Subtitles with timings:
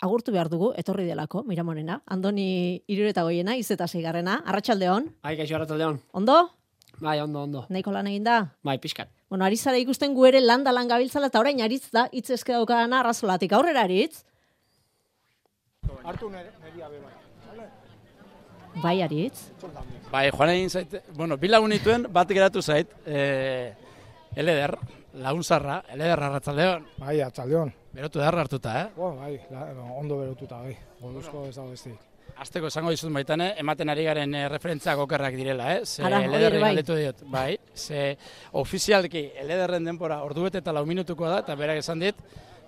[0.00, 2.00] agurtu behar dugu, etorri delako, Miramorena.
[2.06, 4.42] Andoni irureta goiena, izeta zeigarrena.
[4.46, 6.00] Arratxaldeon, Bai, kaixo arrataldeon.
[6.12, 6.50] ondo?
[7.00, 7.66] Bai, ondo, ondo.
[7.68, 8.36] Nahiko lan egin da?
[8.62, 9.08] Bai, pixkat.
[9.28, 12.52] Bueno, ari zara ikusten gu ere landa lan gabiltzala, eta orain aritz da, hitz eske
[12.52, 13.52] daukadana arrazolatik.
[13.52, 14.24] Aurrera aritz?
[16.04, 17.66] Hartu neria be bai.
[18.82, 19.50] Bai, aritz.
[20.12, 23.72] Bai, joan egin zait, bueno, bi lagun nituen, bat geratu zait, e,
[24.36, 24.76] eleder,
[25.14, 27.72] lagunzarra, eleder arratzaldeon, Bai, atzaldeon.
[27.92, 28.88] berotu da hartuta, eh?
[28.96, 29.66] Bo, bai, la,
[29.98, 30.76] ondo berotuta, bai.
[31.00, 31.98] Goluzko ez dago besteik.
[32.38, 35.80] Azteko esango dizut baitane, ematen ari garen e, referentziak okerrak direla, eh?
[35.84, 36.70] Ze Ara, elederri bai.
[36.70, 37.58] galdetu diot, bai.
[37.74, 38.16] Ze
[38.52, 42.16] ofizialki elederren denbora ordu bete eta lau minutukoa da, eta berak esan dit,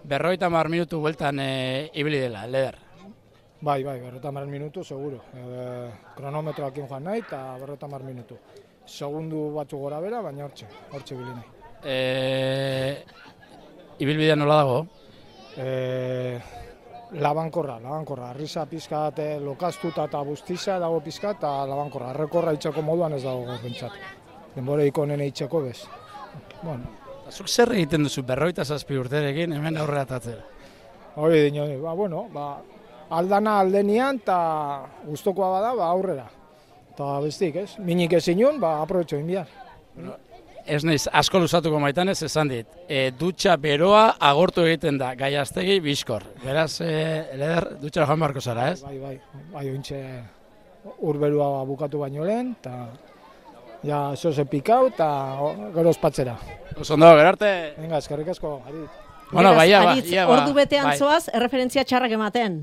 [0.04, 2.76] berroita mar minutu bueltan e, ibili dela, eleder.
[3.65, 5.23] Bai, bai, berrota mar minutu, seguro.
[5.32, 8.37] E, kronometroakin joan nahi, eta berrota mar minutu.
[8.84, 11.53] Segundu batzu gora bera, baina hortxe, hortxe bili nahi.
[11.84, 13.05] E,
[13.98, 14.79] ibilbidea nola dago?
[15.56, 16.41] E,
[17.20, 18.30] labankorra, labankorra.
[18.33, 22.10] Arrisa pizkat eh, lokaztuta eta bustiza dago pizkat, eta labankorra.
[22.15, 23.95] Arrekorra itxeko moduan ez dago gaur bentsat.
[24.57, 25.85] Denbora ikonen itxeko bez.
[26.63, 30.43] Bueno, Zuk zer egiten duzu berroita zazpi urterekin hemen aurrera tatzera?
[31.16, 32.59] hori dino, ba, bueno, ba,
[33.10, 34.38] aldana aldenian, eta
[35.07, 36.26] gustokoa bada, ba, aurrera.
[36.95, 37.71] Eta bestik, ez?
[37.79, 39.48] Minik ezin nuen, ba, aprobetxo inbiar.
[40.65, 42.68] Ez naiz, asko luzatuko maitan ez esan dit.
[42.88, 46.24] E, dutxa beroa agortu egiten da, gaiaztegi bizkor.
[46.45, 46.95] Beraz, e,
[47.37, 48.80] leder, dutxa joan beharko zara, ez?
[48.85, 49.18] Bai, bai,
[49.52, 50.01] bai, ointxe
[51.04, 52.88] urberua bukatu baino lehen, eta
[53.85, 55.09] ja, zoze pikau, eta
[55.76, 56.38] gero ospatzera.
[56.79, 57.51] Oso ondo, gero arte.
[57.76, 58.87] Venga, eskerrik asko, ari.
[59.32, 60.38] Bueno, Beraz, bai, ia ba, aritz, ia ba.
[60.38, 62.62] ordu betean bai, zoaz, erreferentzia txarrak ematen.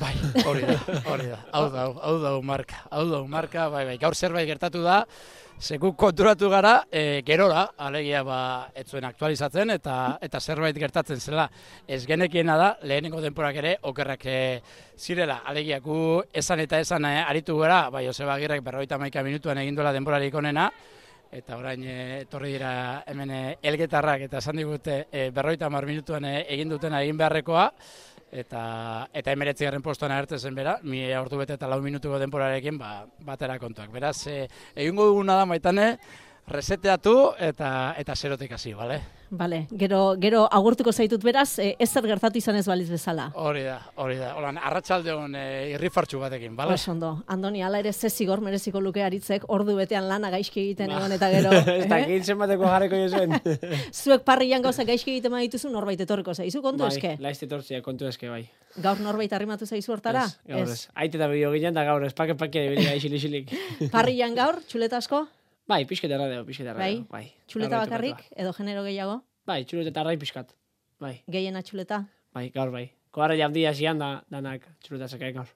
[0.00, 0.76] Bai, hori da,
[1.12, 1.42] hori da.
[1.52, 2.86] Hau da, hau da, marka.
[2.88, 3.98] Hau da, marka, bai, bai.
[4.00, 5.02] Gaur zerbait gertatu da,
[5.56, 11.46] Seku konturatu gara, e, gerora, alegia ba, ez zuen aktualizatzen, eta eta zerbait gertatzen zela.
[11.88, 14.36] Ez genekiena da, lehenengo denporak ere, okerrak e,
[15.00, 15.38] zirela.
[15.48, 19.80] Alegia, gu esan eta esan e, aritu gara, bai, Joseba Agirrek berroita maika minutuan egin
[19.80, 20.68] duela denborarik onena,
[21.32, 22.74] eta orain e, etorri dira
[23.08, 27.70] hemen e, elgetarrak eta esan digute e, berroita mar minutuan e, egin dutena egin beharrekoa,
[28.32, 32.78] eta eta emeretzi garren postuan agertzen zen bera, mi ordu bete eta lau minutuko denporarekin
[32.78, 33.90] ba, batera kontuak.
[33.92, 35.96] Beraz, e, egingo duguna da maitane,
[36.48, 39.00] reseteatu eta eta zerotik hasi, bale?
[39.30, 43.26] Bale, gero, gero agurtuko zaitut beraz, e, ez zer gertatu izan ez baliz bezala.
[43.34, 44.32] Hori da, hori da.
[44.38, 45.44] Holan, arratsaldeon e,
[45.74, 46.76] irrifartxu batekin, bale?
[46.78, 47.10] Oso ondo.
[47.32, 51.30] Andoni, ala ere ze zigor mereziko luke aritzek, ordu betean lana gaizki egiten egon eta
[51.32, 51.52] gero.
[51.76, 51.88] Ez eh?
[51.90, 53.34] dakit zenbateko jarriko jozuen.
[54.02, 57.16] Zuek parrian gauza gaizki egiten badituzu norbait etorriko zaizu, kontu eske.
[57.16, 58.44] Bai, laizte tortzia, kontu eske, bai.
[58.82, 60.26] Gaur norbait arrimatu zaizu hortara?
[60.28, 60.84] Ez, gaur ez.
[60.94, 63.50] Aite eta bideo ginen, da gaur ez, pake pake ibili gaixil isilik.
[63.90, 65.26] Parrian gaur, txuleta asko?
[65.66, 67.04] Bai, pixket erradeo, pixket erradeo.
[67.10, 67.24] Bai.
[67.50, 69.16] Txuleta Gaur bakarrik, aitu edo genero gehiago?
[69.46, 70.52] Bai, txuleta eta arrai pixkat.
[71.02, 72.04] Bai, Gehiena txuleta?
[72.36, 72.90] bai, gaur bai.
[73.10, 75.48] Koarra jabdi hasian da, danak txuleta zekaik gaur.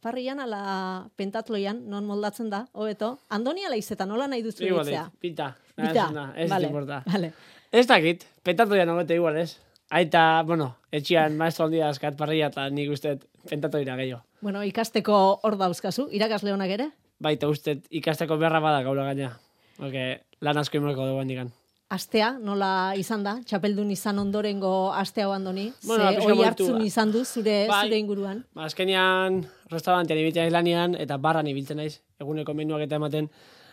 [0.00, 3.18] Parrian ala pentatloian, non moldatzen da, hobeto.
[3.34, 5.10] Andoni ala izeta, nola nahi duzu Igual, ditzea?
[5.20, 5.48] pita.
[5.76, 7.02] Bita, Ez, na, ez vale, importa.
[7.06, 7.32] vale.
[7.72, 9.58] Ez dakit, pentatu ya nogete igual, ez?
[9.90, 13.18] Aita, bueno, etxian maestro handia askat parrilla eta nik uste
[13.48, 14.22] pentatu dira gehiago.
[14.40, 16.90] Bueno, ikasteko hor dauzkazu, irakasle honak ere?
[17.18, 19.32] Baita uste ikasteko beharra bada gaula gaina.
[19.78, 20.04] Oke,
[20.42, 21.50] lan asko imorko dugu handikan.
[21.88, 23.38] Astea, nola izan da?
[23.48, 25.70] Txapeldun izan ondorengo astea hau andoni?
[25.86, 26.84] Bueno, Ze oi hartzun da.
[26.84, 27.86] izan du zure, Bai.
[27.86, 28.42] zure inguruan?
[28.54, 29.38] Ba, azkenean,
[29.72, 33.30] restaurantean ibiltzen naiz lanian, eta barran ibiltzen naiz, eguneko menuak eta ematen,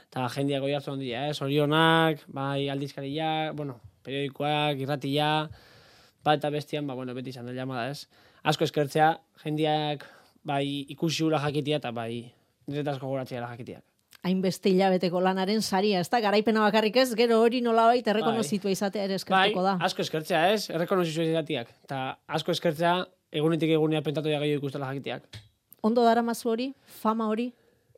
[0.07, 1.33] eta jendeak oi hartzen handia, eh?
[1.33, 5.49] Sorionak, bai aldizkariak, bueno, periodikoak, irratia,
[6.23, 8.07] bat eta bestian, ba, bueno, beti izan da llamada, ez?
[8.43, 9.09] Asko eskertzea,
[9.43, 10.05] jendeak,
[10.45, 12.31] bai, ikusi hula jakitia, eta bai,
[12.69, 13.83] niretazko goratzea jakitiak.
[14.25, 16.19] Hainbeste hilabeteko lanaren saria, ez da?
[16.23, 19.75] Garaipena bakarrik ez, gero hori nolabait errekonozitua izatea ere Bai, eskertuko da.
[19.85, 20.69] asko eskertzea, ez?
[20.73, 21.69] Errekonozizu izatiak.
[21.85, 22.95] Eta asko eskertzea,
[23.35, 25.27] egunetik egunea pentatu da gehiago ikustela jakitiak.
[25.85, 26.71] Ondo daramazu hori,
[27.03, 27.51] fama hori,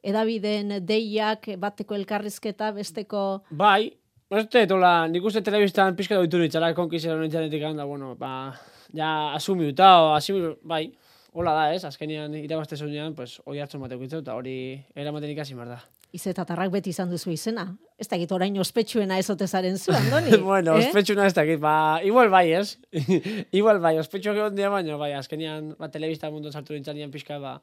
[0.04, 3.24] edabideen deiak, bateko elkarrizketa, besteko...
[3.50, 3.94] Bai,
[4.28, 8.52] dut, hola, nik uste telebistan pixka doitu nintzara, konkizera nintzanetik da, bueno, ba,
[8.92, 10.90] ja, asumi duta, o, asumi, bai,
[11.32, 14.58] hola da, ez, azkenean irabazte zunean, pues, hoi hartzen bateko eta hori
[14.96, 15.80] eramaten ikasi da.
[16.16, 17.66] Izetatarrak beti izan duzu izena.
[18.00, 20.38] Ez dakit orain ospetsuena ezotezaren zu, Andoni.
[20.52, 20.88] bueno, eh?
[20.88, 22.78] ospetsuna ez dakit, ba, igual bai, ez?
[23.60, 27.58] igual bai, ospetsu egon dia baino, bai, azkenean, ba, telebista mundu sartu nintzanean pixka, ba,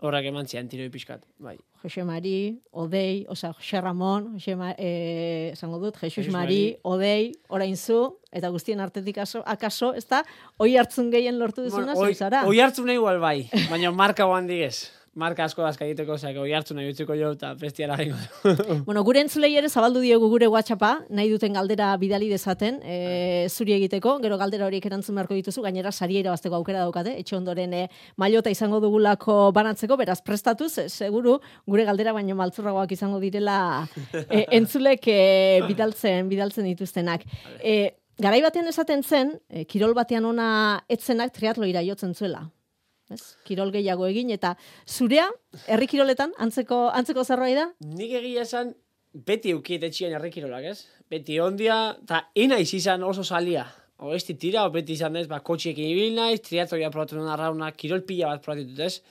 [0.00, 1.56] horrak eman zian tiroi pixkat, bai.
[1.82, 6.78] Jose Mari, Odei, osea, Jose Ramon, Jose Ma, eh, esango dut, Jesus Jesus Mari, Mari.
[6.88, 8.00] Odei, orain zu,
[8.32, 10.22] eta guztien artetik aso, akaso, ez da,
[10.56, 12.46] oi hartzun gehien lortu duzuna, Bueno, zeu zara.
[12.48, 14.88] Oi hartzuna igual bai, baina marka guan digez.
[15.18, 18.18] Marka asko dazka egiteko, ozak, oi hartzu nahi utziko jo, eta bestiara gengo.
[18.86, 23.74] Bueno, gure entzulei ere zabaldu diegu gure WhatsAppa, nahi duten galdera bidali dezaten, e, zuri
[23.74, 27.82] egiteko, gero galdera horiek erantzun beharko dituzu, gainera sari irabazteko aukera daukate, etxe ondoren e,
[28.16, 33.58] mailota izango dugulako banatzeko, beraz prestatuz, e, seguru, gure galdera baino maltzurragoak izango direla
[34.14, 35.20] e, entzulek e,
[35.66, 37.26] bidaltzen, bidaltzen dituztenak.
[37.58, 40.48] E, garai batean esaten zen, e, kirol batean ona
[40.88, 42.46] etzenak triatloira jotzen zuela.
[43.10, 43.34] Ez?
[43.46, 44.54] Kirol gehiago egin eta
[44.86, 45.26] zurea
[45.66, 47.66] herri kiroletan antzeko antzeko zerbait da?
[47.82, 48.74] Nik egia esan,
[49.12, 50.86] beti eukiet etxien herrikirolak, ez?
[51.10, 53.66] Beti ondia, eta ina izan oso salia.
[53.98, 58.28] O tira, beti izan ez, ba, kotxiekin ibil naiz, triatoia probatu nuen arrauna, kirol pila
[58.28, 59.02] bat probatu dut, ez?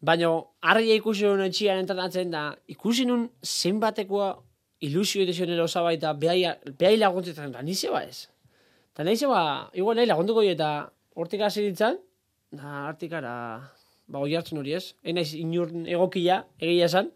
[0.00, 0.30] Baina,
[0.62, 4.30] harria ikusi nuen etxian entrenatzen da, ikusi nuen zenbatekoa
[4.82, 8.28] ilusio edizio nire osaba eta behai, laguntzetan, da nize ba ez.
[8.94, 9.42] Eta nahi ba,
[9.74, 10.70] igual nahi laguntuko dut eta
[11.14, 11.98] hortik hasi ditzan,
[12.52, 13.34] da hartik ara,
[14.06, 14.92] ba, oi hartzen hori ez.
[15.02, 17.08] Ena iz inur egokia, egia esan,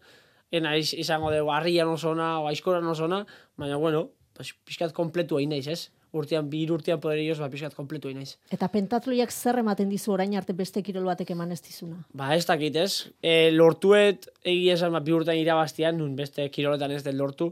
[0.51, 3.23] ena iz, izango dugu harrian oso ona, o aizkoran oso ona,
[3.59, 4.07] baina, bueno,
[4.37, 5.83] pues, pixkat kompletu egin naiz ez.
[6.17, 8.37] Urtean, bi urtean poderioz, ba, pixkat kompletu egin naiz.
[8.53, 11.99] Eta pentatloiak zer ematen dizu orain arte beste kirol batek eman ez dizuna?
[12.17, 13.09] Ba, ez dakit, ez?
[13.21, 17.51] E, lortuet, egia esan, ba, bi urtean irabaztian, nun beste kiroletan ez del lortu.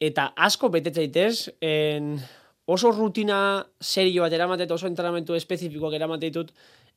[0.00, 2.14] Eta asko betetzaitez, en,
[2.68, 6.50] oso rutina serio bat eramatet, oso entrenamentu espezifikoak eramateitut,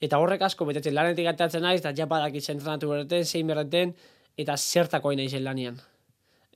[0.04, 3.94] eta horrek asko betetzen lanetik atatzen naiz, eta japadak entrenatu berreten, zein berreten,
[4.38, 5.78] eta zertako hain naizen lanian.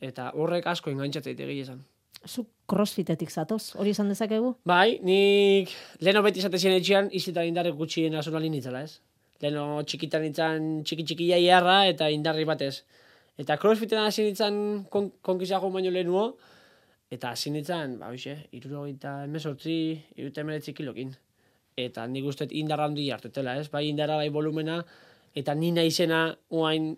[0.04, 1.86] Eta horrek asko engantzatzeite egia esan.
[2.28, 4.52] Zu crossfitetik zatoz, hori esan dezakegu?
[4.68, 5.72] Bai, nik
[6.04, 9.00] leno beti izate zien etxean, izita indarri gutxi nazionali nintzela, ez?
[9.46, 12.82] Leno txikitan nintzen txiki txikia iarra eta indarri batez.
[13.40, 14.60] Eta crossfiten hasi nintzen
[14.92, 16.34] kon konkizako baino lehenuo,
[17.16, 19.78] eta hasi nintzen, ba, hoxe, iruro eta emesortzi,
[20.20, 21.14] irute emeretzi kilokin.
[21.80, 23.68] Eta nik uste indarra handi hartetela, ez?
[23.72, 24.80] Bai indarra, bai volumena,
[25.36, 26.94] eta nina izena uain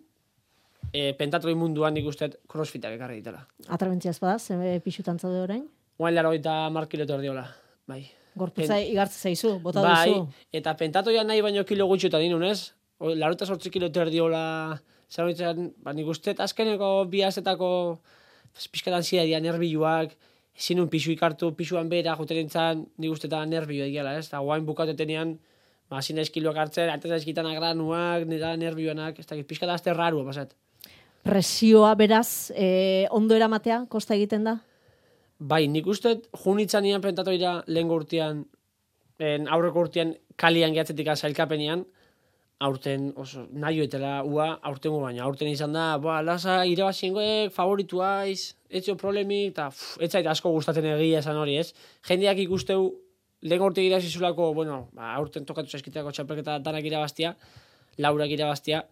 [0.91, 3.43] e, pentatroi munduan nik uste crossfitak ekarri ditela.
[3.73, 5.65] Atrabentzia espada, ze pixutan zaude orain?
[5.97, 7.47] Uain laro eta markileto erdiola,
[7.89, 8.03] bai.
[8.37, 10.27] Gorputza igartze zaizu, bota bai, duzu.
[10.53, 12.73] eta pentatoia nahi baino kilo gutxi eta dinun, ez?
[13.01, 14.77] O, laro eta sortzi kilo erdiola,
[15.09, 15.33] zer
[15.81, 17.07] ba, nik uste azkeneko
[18.57, 20.15] biazetako pizkatan zira dira nerbiluak,
[20.57, 24.27] ezin un pixu ikartu, pixuan bera, juten nintzen, nik uste eta nervioa egiala, ez?
[24.27, 25.38] Eta guain bukatetenean,
[25.89, 30.56] ba, zin kiloak hartzen, atez ezkitan agranuak, nida nervioanak, ez dakit, pixkata azte rarua, pasat.
[31.24, 34.57] Presioa beraz, e, ondo eramatea, kosta egiten da?
[35.38, 38.45] Bai, nik uste, junitzen nian pentatoira lehen urtean,
[39.19, 41.86] en aurreko urtean kalian gehatzetik zailkapenean,
[42.59, 48.95] aurten oso nahi etela ua aurtengo baina aurten izan da ba lasa irabaziengoek favorituaiz etxo
[48.98, 49.68] problemik eta
[50.01, 51.74] ez zait asko gustatzen egia esan hori ez?
[52.07, 52.88] Jendeak ikusteu
[53.42, 57.36] lehen urte irabazi zulako bueno ba aurten tokatu zaizkitako txapelketa danak irabaztia
[57.98, 58.83] laurak irabaztia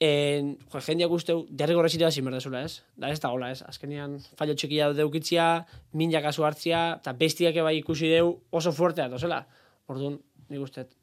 [0.00, 2.80] en jo jendeak usteu derrigorrez irabazi merdezula ez?
[2.96, 3.60] Da ez da hola ez?
[3.68, 9.42] Azkenean fallo txikia deukitzia minja kasu hartzia eta bestiak bai ikusi deu oso fuertea dozela.
[9.88, 10.16] Orduan
[10.48, 10.97] nik ustet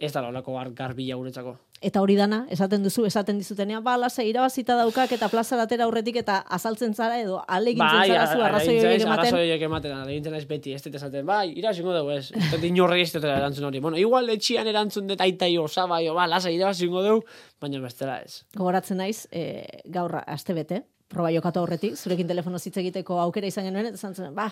[0.00, 1.52] ez da olako gar, garbila guretzako.
[1.84, 6.18] Eta hori dana, esaten duzu, esaten dizutenean, ba, lasa, irabazita daukak eta plaza latera aurretik
[6.20, 9.12] eta azaltzen zara edo alegintzen bai, zara zu arrazoi horiek ematen.
[9.14, 12.64] Arrazoi horiek ematen, alegintzen ez beti, ez dut esaten, bai, irabazingo dugu ez, ez dut
[12.68, 13.80] inorri ez dut erantzun hori.
[13.84, 17.24] Bueno, igual etxian erantzun dut aita jo, zaba jo, ba, lasa, irabazingo dugu,
[17.60, 18.42] baina bestela ez.
[18.56, 23.68] Gogoratzen naiz, e, gaur aste bete, proba jokatu aurretik, zurekin telefono hitz egiteko aukera izan
[23.68, 24.50] genuen, eta zantzen, ba,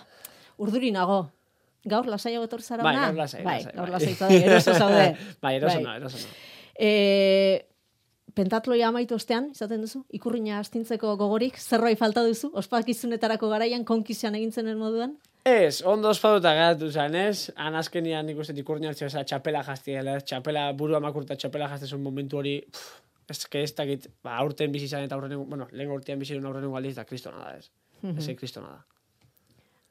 [0.65, 1.27] urduri nago,
[1.87, 3.93] Gaur lasai etor zara bai, gaur lasai, bai, lasai, gaur bai.
[3.93, 5.17] lasai zaude, eroso zaude.
[5.41, 5.85] bai, eroso bai.
[5.85, 6.35] no, eroso no.
[6.79, 7.67] E,
[8.35, 14.71] pentatloia amaitu ostean, izaten duzu, ikurriña astintzeko gogorik, zerbait falta duzu, ospakizunetarako garaian konkizian egintzen
[14.79, 15.17] moduan?
[15.49, 17.51] Ez, ondo ospaduta geratu zen, ez?
[17.57, 20.19] Han azkenian nik uste ikurriña hartzio, eza, txapela jaztiela?
[20.21, 24.89] Txapela, burua makurta txapela jaztezun momentu hori, pff, ez que ez dakit, ba, aurten bizi
[24.89, 27.71] izan eta aurren, bueno, lehen urtean bizi aurren aldiz da kristona da, ez?
[28.15, 28.98] Ez kristona da.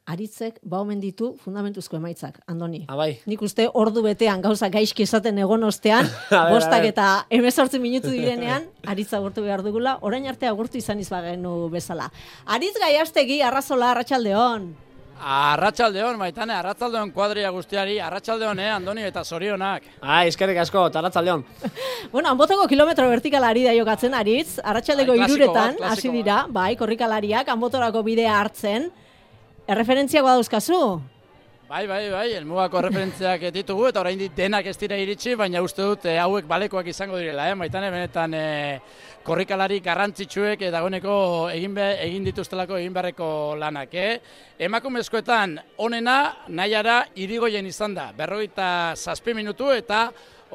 [0.07, 2.85] Aritzek ba omen ditu fundamentuzko emaitzak, Andoni.
[2.87, 3.17] Ah, bai.
[3.27, 6.07] Nik uste ordu betean gauza gaizki esaten egon ostean,
[6.53, 12.07] bostak eta emezortzi minutu direnean, aritza agurtu behar dugula, orain arte agurtu izan izbagenu bezala.
[12.55, 14.69] Aritz gaiastegi, arrazola, arratsaldeon.
[15.17, 19.89] Arratxaldeon, maitane, arratxaldeon kuadria guztiari, arratxaldeon, eh, Andoni eta zorionak.
[19.99, 21.23] Ah, eskerrik asko, taratza
[22.13, 27.49] Bueno, anboteko kilometro vertikala ari da jokatzen, aritz, arratsaldeko Bai, iruretan, hasi dira, bai, korrikalariak,
[27.49, 28.87] anbotorako bidea hartzen,
[29.67, 30.81] erreferentziak badauzkazu?
[31.67, 36.05] Bai, bai, bai, elmugako referentziak ditugu eta oraindik denak ez dira iritsi, baina uste dut
[36.07, 37.57] eh, hauek balekoak izango direla, eh?
[37.59, 38.79] Maitane benetan eh,
[39.27, 41.17] korrikalari garrantzitsuek eta dagoeneko
[41.51, 44.13] egin be, egin dituztelako egin beharreko lanak, eh?
[44.69, 50.05] Emakumezkoetan onena nahiara irigoien izan da, berrogeita zazpi minutu eta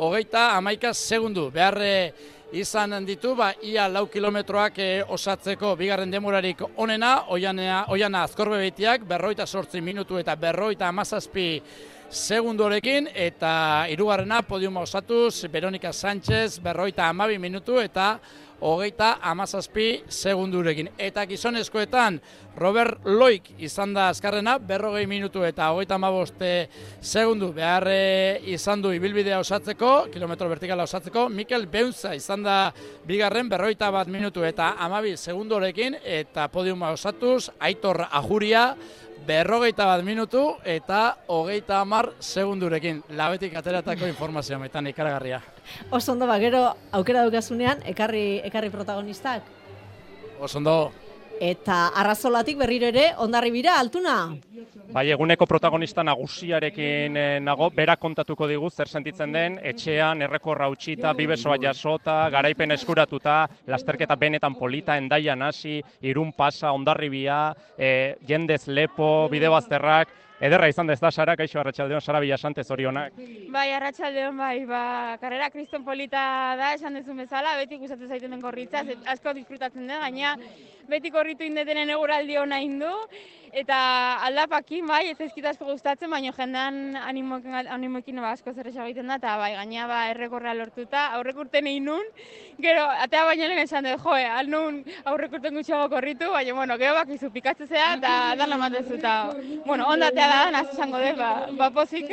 [0.01, 1.51] hogeita amaika segundu.
[1.53, 1.77] Behar
[2.53, 9.07] izan ditu, ba, ia lau kilometroak e, osatzeko bigarren demorarik onena, oiana, oiana azkorbe behitiak,
[9.09, 11.63] berroita sortzi minutu eta berroita amazazpi
[12.13, 18.19] segundorekin, eta hirugarrena podiuma osatuz, Veronika Sánchez, berroita amabi minutu, eta
[18.63, 20.89] hogeita amazazpi segundurekin.
[20.99, 22.21] Eta gizonezkoetan,
[22.57, 26.69] Robert Loik izan da azkarrena, berrogei minutu eta hogeita amaboste
[27.01, 27.51] segundu.
[27.57, 32.57] Beharre izan du ibilbidea osatzeko, kilometro vertikala osatzeko, Mikel Beunza izan da
[33.09, 38.71] bigarren, berroita bat minutu eta amabi segundorekin, eta podiuma osatuz, Aitor Ajuria,
[39.27, 43.03] berrogeita bat minutu eta hogeita hamar segundurekin.
[43.19, 45.41] Labetik ateratako informazioa metan ikaragarria.
[45.91, 49.43] Osondo ba, gero aukera daukazunean, ekarri, ekarri protagonistak.
[50.41, 50.93] Osondo.
[51.43, 54.13] Eta arrazolatik berriro ere, ondarri bira, altuna?
[54.95, 61.11] Bai, eguneko protagonista nagusiarekin eh, nago, berak kontatuko digu zer sentitzen den, etxean, errekorra utxita,
[61.19, 67.41] bibesoa jasota, garaipen eskuratuta, lasterketa benetan polita, endaian hasi, irun pasa, ondarribia,
[67.75, 72.65] e, jendez lepo, bide bazterrak, Ederra izan da ez da, Sara, kaixo Arratxaldeon, Sara Bilasantez
[72.75, 73.15] horionak.
[73.55, 74.81] Bai, Arratxaldeon, bai, ba,
[75.23, 76.23] karrera kriston polita
[76.59, 78.83] da, esan dezun bezala, beti gustatzen zaiten den korritza,
[79.15, 80.35] asko disfrutatzen den, gaina
[80.91, 82.91] beti korritu indetenen eguraldi hona indu,
[83.55, 83.77] eta
[84.27, 89.37] aldapakin, bai, ez ezkita asko gustatzen, baina jendean animoekin ba, asko zer egiten da, eta
[89.39, 92.11] bai, gaina ba, errekorra lortuta, aurrek urten egin nun,
[92.59, 96.81] gero, atea baina lehen esan dut, joe, al nun aurrek urten gutxiago korritu, baina, bueno,
[96.83, 99.15] gero bak izu pikatzen zea, eta dan lamatezu, eta,
[99.69, 102.11] bueno, ondatea da, nazi izango dut, ba, ba pozik.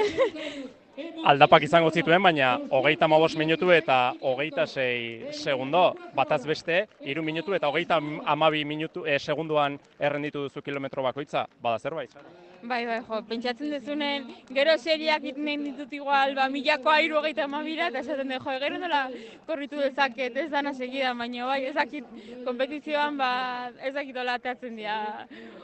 [1.31, 7.55] aldapak izango zituen, baina hogeita mabos minutu eta hogeita sei segundo, bataz beste, iru minutu
[7.55, 12.15] eta hogeita amabi minutu, eh, segunduan errenditu duzu kilometro bakoitza, bada zerbait?
[12.61, 17.87] Bai, bai, jo, pentsatzen dezunen, gero seriak iten ditut igual, ba, milako airu hogeita amabira,
[17.87, 18.99] eta esaten dut, jo, gero nola
[19.47, 22.09] korritu dezaket, ez dana segida, baina bai, ezakit
[22.45, 23.29] kompetizioan, ba,
[23.91, 24.97] ezakit hola ateatzen dira,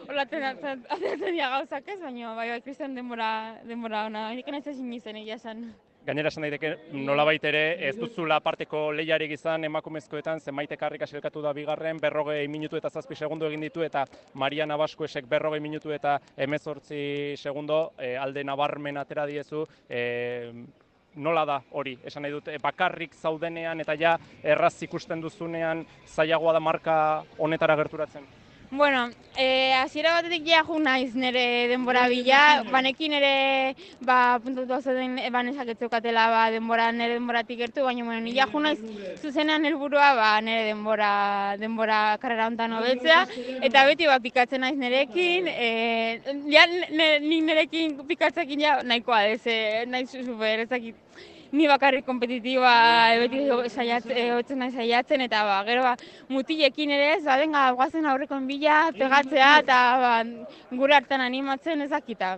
[0.07, 3.31] hola ateatzen dira gauzak ez, baina bai, bai, kristian denbora,
[3.67, 5.67] denbora ona, nik nahi zezin izan egia esan.
[6.05, 11.53] Gainera esan daiteke nolabait ere ez duzula parteko lehiarik izan emakumezkoetan zenbait ekarrik asilkatu da
[11.57, 14.05] bigarren berrogei minutu eta zazpi segundo egin ditu eta
[14.37, 20.53] Maria Nabaskuesek berrogei minutu eta emezortzi segundo e, alde nabarmen atera diezu e,
[21.15, 26.59] nola da hori, esan nahi dut, bakarrik zaudenean eta ja erraz ikusten duzunean zailagoa da
[26.59, 26.97] marka
[27.39, 28.44] honetara gerturatzen?
[28.75, 34.91] Bueno, eh, hasiera batetik ja ju naiz nire denbora bila, banekin ere ba, puntutu oso
[34.91, 38.79] den banesak etzukatela ba, denbora nire denboratik gertu, baina bueno, nila ju naiz
[39.21, 41.11] zuzenean helburua ba, nire denbora,
[41.61, 43.21] denbora karrera honetan hobetzea,
[43.69, 46.19] eta beti ba, pikatzen naiz nirekin, e,
[46.51, 46.67] ja,
[47.23, 50.99] ni nirekin pikatzekin ja nahikoa ez, e, naiz super, ezakit,
[51.55, 52.71] ni bakarrik kompetitiba
[53.21, 55.93] beti saiatzen nahi saiatzen eta ba, gero ba,
[56.29, 60.13] mutilekin ere ez, ba, denga, guazen aurreko bila, pegatzea eta ba,
[60.71, 62.35] gure hartan animatzen ezakita.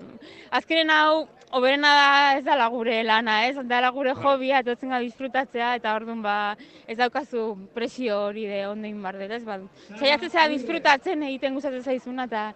[0.59, 5.75] Azkenen hau, oberena da ez da gure lana, ez da gure jobia, etotzen ga disfrutatzea
[5.79, 6.55] eta orduan ba,
[6.85, 9.59] ez daukazu presio hori de ondein bar ez ba,
[9.97, 12.51] saiatzen zea disfrutatzen egiten gustatzen zaizuna eta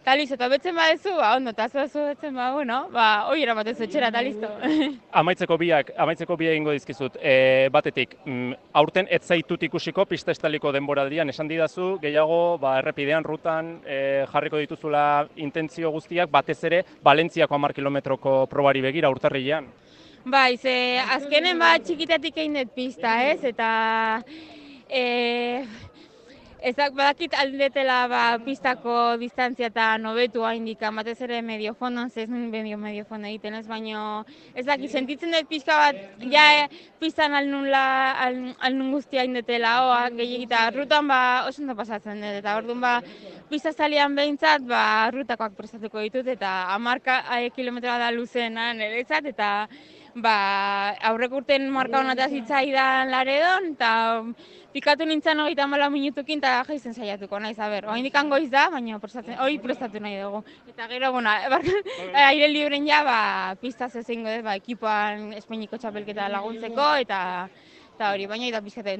[0.00, 3.82] Eta listo, eta betzen badezu, ba, ondo, eta zuazu betzen ba, bueno, ba, hoi eramaten
[3.84, 4.48] etxera, eta listo.
[5.20, 10.72] amaitzeko biak, amaitzeko biak ingo dizkizut, e, batetik, mm, aurten ez zaitut ikusiko pista estaliko
[10.72, 15.04] denboraldian, esan didazu, gehiago, ba, errepidean, rutan, e, jarriko dituzula
[15.36, 19.68] intentzio guztiak, batez ere, Valentziako amar kilometroko probari begira, urtarrilean.
[20.24, 23.68] Bai, ze, azkenen, ba, txikitatik egin dut pista, ez, eta...
[24.90, 25.62] E,
[26.60, 32.50] Ezak badakit aldetela ba, pistako distantzia eta nobetu haindik, batez ere medio fondon, ez nun
[32.52, 35.96] medio, medio fondo egiten ez, baino ezak sentitzen dut pizka bat,
[36.28, 36.66] ja e,
[37.00, 37.84] pistan alnun, la,
[38.60, 42.92] alnun guztia indetela, oa, gehiagita, rutan ba, oso pasatzen dut, eta orduan ba,
[43.48, 49.50] pista zalian behintzat, ba, rutakoak prestatuko ditut, eta amarka e, kilometroa da luzenan ere eta
[50.14, 53.90] ba, aurrek urten marka honataz hitzaidan laredon, eta
[54.74, 58.68] pikatu nintzen hogeita mala minutukin eta jaizen saiatuko naiz, a ber, oain dikan goiz da,
[58.70, 60.44] baina prestatu, hori prestatu nahi dugu.
[60.68, 61.30] Eta gero, bueno,
[62.28, 63.20] aire libren ja, ba,
[63.60, 67.20] pista zezingo, ba, ekipoan Espainiko txapelketa laguntzeko, eta
[68.00, 68.94] eta hori, baina eta pizkate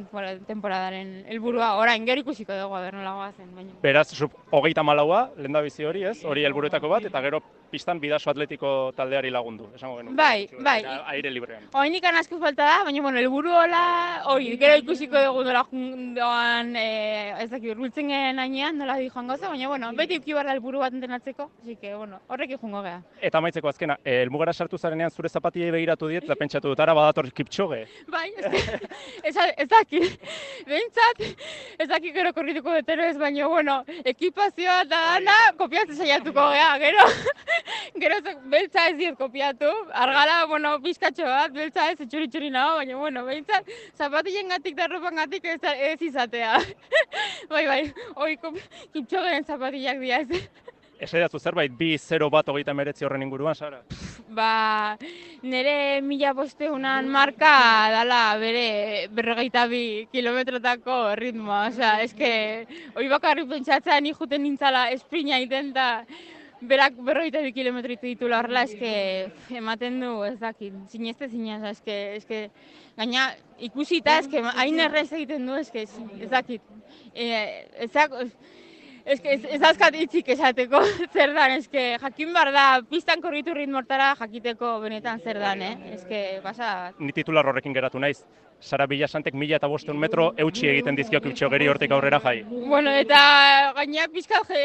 [0.45, 3.73] temporadaren helburua orain gero dugu, aber nola goazen, baina.
[3.81, 4.13] Beraz,
[4.51, 6.23] hogeita malaua, lehen da bizi hori, ez?
[6.25, 7.41] Hori helburuetako bat, eta gero
[7.71, 10.17] pistan bidaso atletiko taldeari lagundu, esango genuen.
[10.17, 10.81] Bai, bai.
[10.81, 11.69] Eta Aire librean.
[11.75, 16.75] Oinik asko falta da, baina, bueno, elburu hola, hori, gero ikusiko dugu nola jun- doan,
[16.77, 20.47] eh, ez dakit, urbiltzen gen ainean, nola di joango za, baina, bueno, beti uki behar
[20.47, 23.01] da elburu bat entrenatzeko, así que, bueno, horrekin joango gea.
[23.21, 26.95] Eta amaitzeko azkena, eh, helmugara sartu zarenean zure zapatiei begiratu diet, eta pentsatu dut, ara
[26.95, 27.87] badator Kipchoge.
[28.15, 28.31] Bai,
[29.23, 30.19] ez, ez, dakit,
[30.67, 31.23] behintzat,
[31.79, 37.07] ez dakit gero korrituko dutero ez, baina, bueno, ekipazioa eta dana, kopiatzen saiatuko gea, gero,
[38.03, 39.71] gero ez, beltza ez diet kopiatu,
[40.05, 45.23] argala, bueno, pizkatxo bat, beltza ez, etxuri-txuri nago, baina, bueno, behintzat, zapatilen gatik eta ropan
[45.23, 46.59] gatik ez, ez izatea.
[47.53, 47.83] bai, bai,
[48.17, 50.45] hoi kiptxogeren zapatilak dira ez.
[51.07, 53.81] Esaidazu zerbait, bi 0 bat hogeita meretzi horren inguruan, Sara?
[54.31, 54.97] ba,
[55.43, 61.67] nire mila bosteunan marka dala bere berrogeita bi kilometrotako ritmoa.
[61.71, 62.31] Osea, eske,
[62.95, 66.05] hori bakarrik pentsatzea ni juten nintzala esprina egiten da
[66.61, 71.99] berak berrogeita bi kilometro ditu ditula horrela, eske, ematen du, ez dakit, sineste zinaz, eske,
[72.17, 72.41] eske,
[72.99, 75.87] gaina ikusita, eske, hain errez egiten du, eske,
[76.21, 76.65] ez dakit.
[77.15, 77.87] E,
[79.11, 80.83] Eske ez, ez azkat hitzik esateko
[81.15, 85.73] zer dan, eske jakin behar da, pistan korritu ritmortara jakiteko benetan zer dan, eh?
[85.95, 88.21] Eske, pasa, Ni titular horrekin geratu naiz.
[88.61, 92.43] Sara Bilasantek mila eta bosteun metro eutxi egiten dizkio Kipchogeri hortik aurrera jai.
[92.45, 94.65] Bueno, eta gaina pizka je,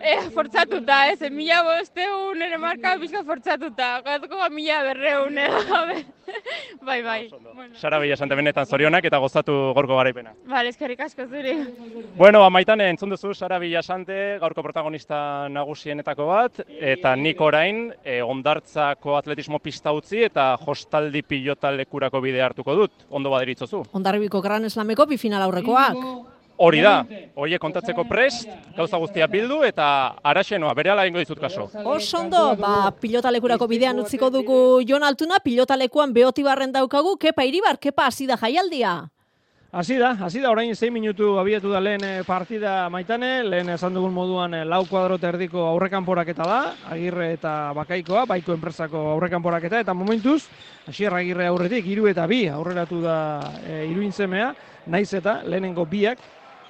[0.00, 6.04] eh, fortzatuta, ez, mila bosteun ere marka pizka fortzatuta, gatuko mila berreun, eh,
[6.82, 7.28] bai, bai.
[7.30, 10.34] Bueno, Sara Bilasante benetan zorionak eta gozatu gorko garaipena.
[10.50, 11.54] Vale, eskerrik asko zuri.
[12.16, 19.16] Bueno, amaitan entzun duzu Sara Bilasante, gaurko protagonista nagusienetako bat, eta nik orain e, ondartzako
[19.18, 23.06] atletismo pista utzi eta hostaldi pilota lekurako bide hartuko dut.
[23.20, 23.84] Ondo baderitzozu.
[23.92, 26.04] Ondarribiko Gran Eslameko bi final aurrekoak.
[26.60, 27.06] Hori da,
[27.40, 29.86] hoie kontatzeko prest, gauza guztia bildu eta
[30.28, 31.70] araxenoa, bere ala ingo dizut kaso.
[31.88, 38.10] Oso ondo, ba, pilotalekurako bidean utziko dugu Jon Altuna, pilotalekuan beotibarren daukagu, kepa iribar, kepa
[38.10, 38.92] hasi da jaialdia.
[39.72, 43.94] Hasi da, hasi da, orain 6 minutu abiatu da lehen eh, partida maitane, lehen esan
[43.94, 46.56] dugun moduan eh, lau kuadrote erdiko aurrekanporaketa da,
[46.90, 50.48] agirre eta bakaikoa, baiko enpresako aurrekanporaketa, eta momentuz,
[50.90, 53.14] hasier agirre aurretik, hiru eta bi aurreratu da
[53.62, 54.50] e, iruintzemea,
[54.90, 56.18] naiz eta lehenengo biak,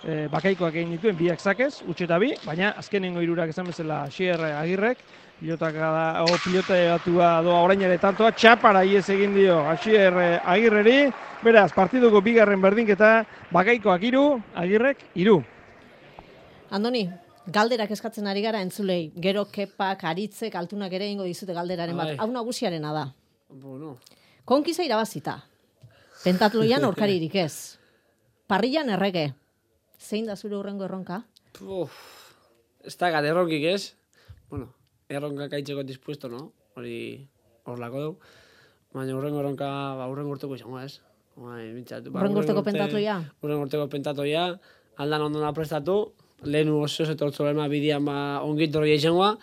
[0.05, 4.45] e, bakaikoak egin dituen biak zakez, utxe eta bi, baina azkenengo hirurak esan bezala hasier
[4.51, 5.01] agirrek,
[5.41, 10.99] pilotak da, o pilotatua doa orain ere tantoa, txapara iez egin dio hasier eh, agirreri,
[11.43, 15.41] beraz, partiduko bigarren berdinketa, bakaikoak iru, agirrek iru.
[16.71, 17.07] Andoni,
[17.49, 19.11] galderak eskatzen ari gara entzulei.
[19.17, 22.13] Gero kepak, aritzek, altunak ere ingo dizute galderaren bat.
[22.13, 22.19] Bai.
[22.21, 23.09] Hau nagusiarena da.
[23.49, 23.97] Bueno,
[24.45, 25.41] Konkiza irabazita.
[26.23, 27.79] Pentatloian orkaririk ez.
[28.51, 29.31] Parrillan errege.
[30.01, 31.25] Zein da zure urrengo erronka?
[31.61, 31.93] puf,
[32.85, 33.93] ez da gat erronkik ez.
[34.51, 34.71] Bueno,
[35.11, 36.53] erronkak aitzeko dispuesto, no?
[36.79, 37.27] Hori
[37.67, 38.11] hor lako du.
[38.95, 39.69] Baina urrengo erronka,
[39.99, 40.99] ba, urrengo urteko izango ez.
[41.41, 43.17] Bai, bintzat, ba, Urrengo urteko urte- pentatloia?
[43.43, 44.45] Urrengo urteko pentatoia,
[45.01, 45.95] aldan ondona prestatu,
[46.45, 49.35] lehen oso zetortzo lema bidian ba, ongit horri izangoa,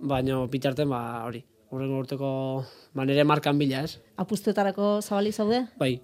[0.00, 1.42] baina bitarten ba, hori.
[1.74, 2.28] Urrengo urteko,
[2.94, 3.96] ba, nire markan bila ez.
[4.22, 5.64] Apustuetarako zabali zaude?
[5.80, 5.96] Bai,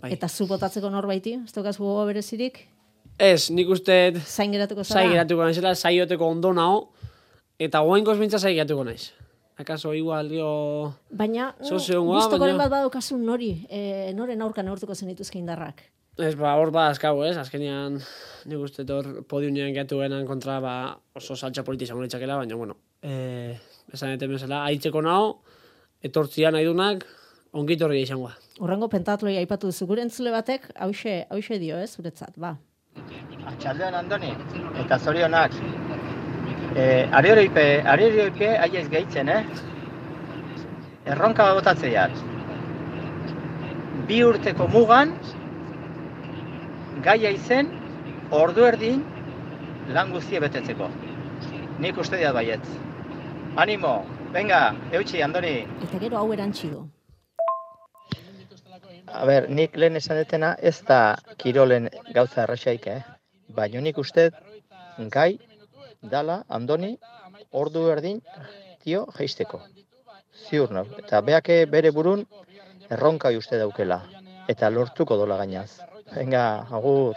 [0.00, 0.12] bai.
[0.16, 1.36] Eta zu botatzeko norbaiti?
[1.44, 2.64] Ez daukas gogo berezirik?
[3.20, 5.02] Ez, nik uste Zain geratuko zara?
[5.02, 6.88] zai geratuko naizela, saioteko ondo nao,
[7.60, 9.10] eta goenkoz bintza zai geratuko naiz.
[9.60, 10.50] Akaso igual dio...
[11.12, 15.82] Baina, mm, Sozioa, gustokoren baina- bat badaukazu nori, e, noren aurka neurtuko zenituzke indarrak.
[16.16, 17.34] Ez, ba, hor ba, azkau, ez?
[17.36, 17.98] Azkenean,
[18.48, 20.74] nik uste hor podiunean gehiatu genan kontra, ba,
[21.16, 23.58] oso saltza politi izango litzakela, baina, bueno, eh,
[23.92, 25.42] esan eten bezala, aitzeko nao,
[26.02, 27.04] etortzia nahi dunak,
[27.52, 28.32] ongit horri izangoa.
[28.64, 32.56] Urrengo pentatloi aipatu duzu, gure entzule batek, hause, hause dio, ez, zuretzat, ba.
[33.52, 34.32] Atxaldean Andoni,
[34.84, 35.56] eta zorionak.
[36.76, 39.42] E, Arioripe, arioripe aiez gehitzen, eh?
[41.10, 42.14] Erronka bat botatzeiat.
[44.06, 45.16] Bi urteko mugan,
[47.02, 47.72] gaia izen,
[48.30, 49.02] ordu erdin,
[49.90, 50.86] lan guztie betetzeko.
[51.82, 52.62] Nik uste diat baietz.
[53.58, 54.62] Animo, venga,
[54.94, 55.56] eutxi, Andoni.
[55.88, 56.86] Eta gero hau erantzi du.
[59.10, 63.00] A ber, nik lehen esan detena ez da kirolen gauza erraxaik, eh?
[63.56, 64.30] Baina nik uste
[65.10, 65.32] gai
[66.02, 66.96] dala Andoni
[67.50, 68.20] ordu erdin
[68.82, 69.60] tio jeisteko.
[70.48, 70.86] Ziur nau.
[70.98, 72.24] Eta beake bere burun
[72.90, 74.02] erronka uste daukela.
[74.48, 75.80] Eta lortuko dola gainaz.
[76.14, 77.14] Venga, agur.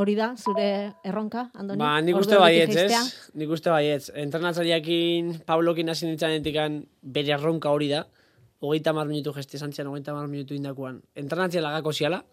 [0.00, 0.66] Hori da, zure
[1.06, 1.78] erronka, Andoni?
[1.78, 3.28] Ba, nik uste baietz, ez?
[3.38, 4.08] Nik uste baietz.
[4.24, 6.56] Entrenatzaileakin, Pablokin hasi nintzanetik
[7.02, 8.04] bere erronka hori da.
[8.64, 11.02] Hogeita mar minutu gesti zantzian, hogeita mar minutu indakuan.
[11.14, 12.24] Entrenatzea lagako ziala.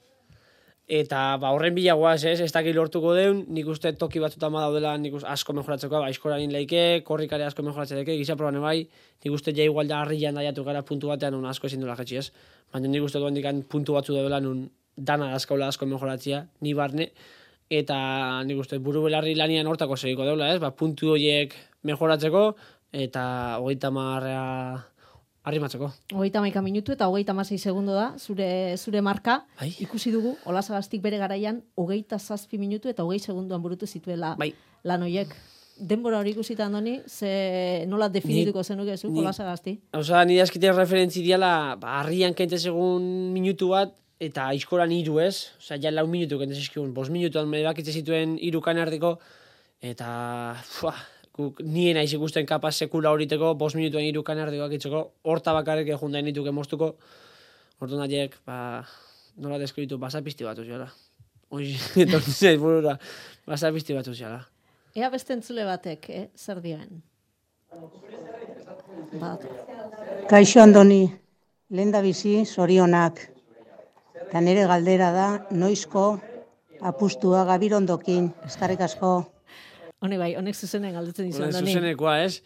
[0.91, 5.13] Eta ba, horren bila ez, ez dakit lortuko deun, nik uste toki batzutan daudela nik
[5.15, 8.89] uste asko mejoratzeko, ba, iskorain leike, korrikare asko mejoratzen leike, gisa proban bai,
[9.23, 12.17] nik uste ja igual da harrian daiatu gara puntu batean un asko ezin dela jetxi
[12.19, 12.25] ez.
[12.73, 14.65] Baina nik uste duen dikan puntu batzu daudela nun
[14.97, 17.07] dana askaula asko mejoratzea, ni barne,
[17.69, 21.55] eta nik uste buru belarri lanian hortako segiko deula ez, ba, puntu horiek
[21.87, 22.49] mejoratzeko,
[22.91, 23.23] eta
[23.63, 24.90] hogeita marrea
[25.43, 25.91] arrimatzeko.
[26.13, 29.39] Hogeita maika minutu eta hogeita masei segundo da, zure, zure marka.
[29.59, 29.71] Bai.
[29.79, 34.53] Ikusi dugu, olasagaztik bere garaian, hogeita zazpi minutu eta hogei segunduan burutu zituela Bai.
[34.83, 35.33] lan hoiek.
[35.81, 39.79] Denbora hori ikusita andoni, ze nola definituko zenuke zu, ni- olasagazti.
[39.97, 45.47] Osa, nire askitea referentzi diala, ba, harrian kente segun minutu bat, eta aizkoran hiru ez.
[45.57, 49.15] Osa, ja lau minutu kente zizkigun, bos minutuan me bakitze zituen hiru kanardeko,
[49.81, 50.93] eta, fua,
[51.35, 56.11] guk nien aiz ikusten kapaz sekula horiteko, bos minutuen hiru kanardeko akitzeko, horta bakarrik egun
[56.11, 56.95] da nituke moztuko,
[57.81, 58.83] ordu nahiek, ba,
[59.37, 60.89] nola deskribitu, basapisti batu ziala.
[61.51, 61.71] Hoi,
[62.03, 62.97] etortu zait burura,
[63.47, 64.43] basapisti batu ziala.
[64.95, 66.25] Ea beste entzule batek, eh?
[66.35, 67.01] zer dioen?
[69.19, 69.45] Bat.
[70.27, 71.05] Kaixo Andoni,
[71.71, 73.21] lehen da bizi, zorionak.
[74.25, 76.05] Eta nire galdera da, noizko
[76.91, 79.13] apustua gabirondokin, estarrik asko.
[80.01, 81.75] Hone bai, honek zuzenen galdetzen dizu Honen andoni.
[81.75, 82.41] zuzenekoa, ez?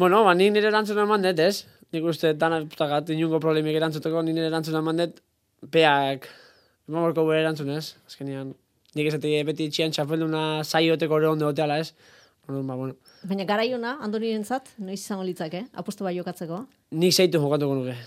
[0.00, 1.66] Bueno, ba, nik nire erantzuna eman dut, ez?
[1.92, 5.18] Nik uste dana putagat inungo problemik erantzuteko, nik nire erantzuna eman dut,
[5.74, 6.30] peak,
[6.88, 7.92] eman borko bere erantzun, ez?
[8.08, 8.54] Azkenean,
[8.96, 11.92] nik ez dut beti txian txapelduna zaioteko ere ondo hoteala, ez?
[12.48, 12.96] Orduan, ba, bueno.
[13.28, 16.62] Baina garaiona, andonirentzat, noiz izango litzake, apustu bai jokatzeko.
[17.02, 17.98] Nik zeitu jokatuko nuke.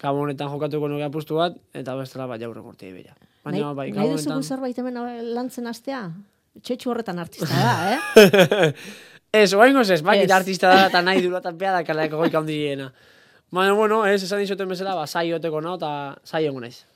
[0.00, 3.12] Gabonetan jokatuko nuke apustu bat, eta bestela bat jaurren urte ibera.
[3.44, 4.48] Baina, bai, nahi duzu gabonetan...
[4.48, 4.98] zerbait hemen
[5.36, 6.00] lantzen astea?
[6.62, 8.72] Txetxu horretan artista da, eh?
[9.36, 12.86] Ez, oaingoz ez, bakit artista da, eta nahi dula, eta pea da kalaeko goik handiena.
[13.52, 15.90] Baina, bueno, ez, esan dizoten bezala, ba, zai oteko nao, eta
[16.24, 16.86] zai egon naiz.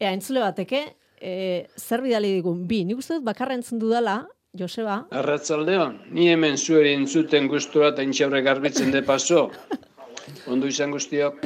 [0.00, 0.82] Ea, entzule bateke,
[1.20, 1.34] e,
[1.78, 4.22] zer bidali digun, bi, nik uste dut bakarra entzun dudala,
[4.56, 9.50] Joseba, Arratzaldeon, ni hemen zueri entzuten gustura eta intxaurre garbitzen de paso.
[10.52, 11.44] Ondo izan guztiok,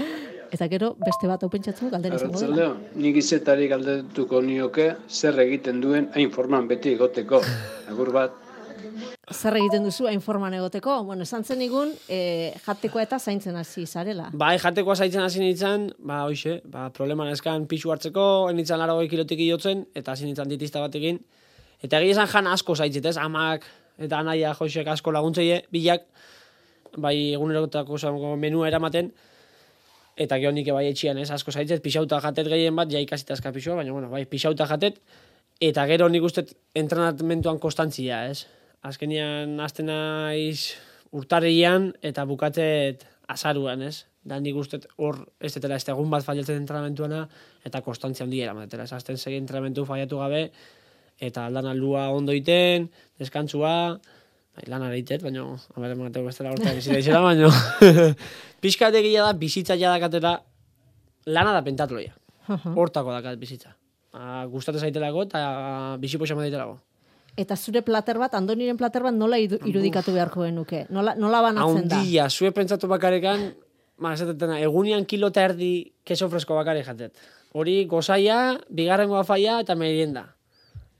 [0.51, 2.55] eta gero beste bat hau galdera izango dela.
[2.55, 7.43] arratzaldeon, nik izetari galdetuko nioke zer egiten duen hain forman beti egoteko.
[7.89, 8.33] Agur bat.
[9.31, 11.03] Zer egiten duzu hain forman egoteko?
[11.05, 14.31] Bueno, esan zen igun, e, jatekoa eta zaintzen hasi zarela.
[14.33, 19.39] Bai, jatekoa zaitzen hasi nintzen, ba, hoxe, ba, problema neskan pixu hartzeko, enitzan laro kilotik
[19.47, 21.21] iotzen, eta hasi nintzen dietista batekin.
[21.81, 23.17] Eta egia esan jan asko zaitzet, ez?
[23.17, 23.69] Amak
[24.01, 26.07] eta anaia joxek asko laguntzeie, bilak,
[26.99, 29.13] bai egunerokotako zango menua eramaten,
[30.17, 31.31] eta gero nik bai etxian, ez?
[31.31, 35.01] Asko zaitzet, pixauta jatet gehien bat, ja ikasita eska pixua, baina, bueno, bai, pixauta jatet,
[35.61, 38.47] eta gero nik uste entrenamentuan konstantzia, ez?
[38.83, 40.75] Azkenian hasten naiz
[41.13, 44.07] urtarrian eta bukatzet azaruan, ez?
[44.25, 47.27] Da nik uste hor ez detela ez egun bat fallatzen entrenamentuana
[47.65, 48.85] eta konstantzia handia eramatela.
[48.85, 50.51] Ez azten segi entrenamentu fallatu gabe
[51.21, 52.89] eta aldana lua ondo iten,
[53.21, 54.01] deskantzua,
[54.69, 55.45] lan areitet, baina,
[55.77, 57.51] hamar emateko bestela hortan bizita izela, baina,
[58.65, 60.37] pixkat egia da, bizitza jadakatera,
[61.27, 62.15] lana da pentatloia.
[62.51, 63.77] Hortako dakat bizitza.
[64.13, 65.41] Ah, gustatu zaitelako eta
[66.03, 66.81] xama daitelako.
[67.39, 70.85] Eta zure plater bat, andoniren plater bat nola irudikatu beharko genuke?
[70.91, 72.01] Nola, nola banatzen da?
[72.01, 73.53] Haundia, zue pentsatu bakarekan,
[74.03, 75.71] ma, esatetena, egunian kilo eta erdi
[76.05, 77.15] keso fresko bakare jatet.
[77.55, 80.27] Hori gozaia, bigarrengoa faia eta merienda.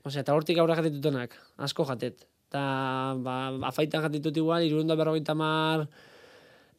[0.07, 1.35] Osea, eta hortik aurra jatitutenak,
[1.67, 2.25] asko jatet.
[2.51, 3.35] Eta, ba,
[3.69, 5.85] afaitan jatitut igual, irunda berrogeita mar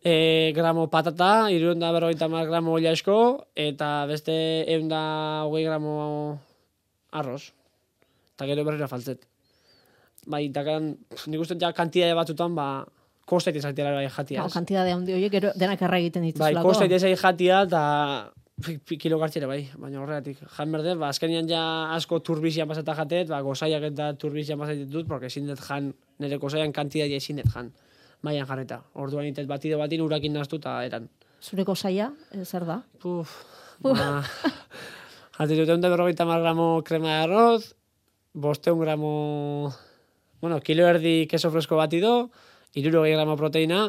[0.04, 3.16] e, gramo patata, irunda berrogeita mar gramo oilasko,
[3.56, 4.34] eta beste
[4.68, 5.00] eunda
[5.48, 5.94] hogei gramo
[7.16, 7.54] arroz.
[8.34, 9.24] Eta gero berrera faltzet.
[10.28, 10.92] Bai, eta kan,
[11.32, 12.84] nik uste ja kantidade batzutan, ba,
[13.24, 14.42] kostait izatea bai jatia.
[14.42, 14.58] Hau, ez?
[14.58, 16.68] kantidade handi horiek gero denak erra egiten Bai, dituzulako.
[16.68, 17.82] kostait ezai jatia, eta
[18.98, 20.42] kilo gartxere bai, baina horregatik.
[20.56, 21.62] Jan berde, ba, azkenian ja
[21.96, 26.38] asko turbizian pasata jatet, ba, gozaiak eta turbizian pasatit dut, porque ezin dut jan, nire
[26.42, 27.72] gozaian kantidade ezin dut jan.
[28.22, 28.82] Maian jarreta.
[28.94, 31.08] Orduan itet batido batin urakin naztu eta eran.
[31.42, 32.82] Zureko saia, eh, zer da?
[33.02, 33.34] Puf,
[33.82, 34.22] ba,
[35.38, 37.74] jatitut egun da berrogeita mar gramo krema de arroz,
[38.32, 39.74] bosteun gramo,
[40.40, 42.30] bueno, kilo erdi keso fresko batido,
[42.74, 43.88] iruro gramo proteina,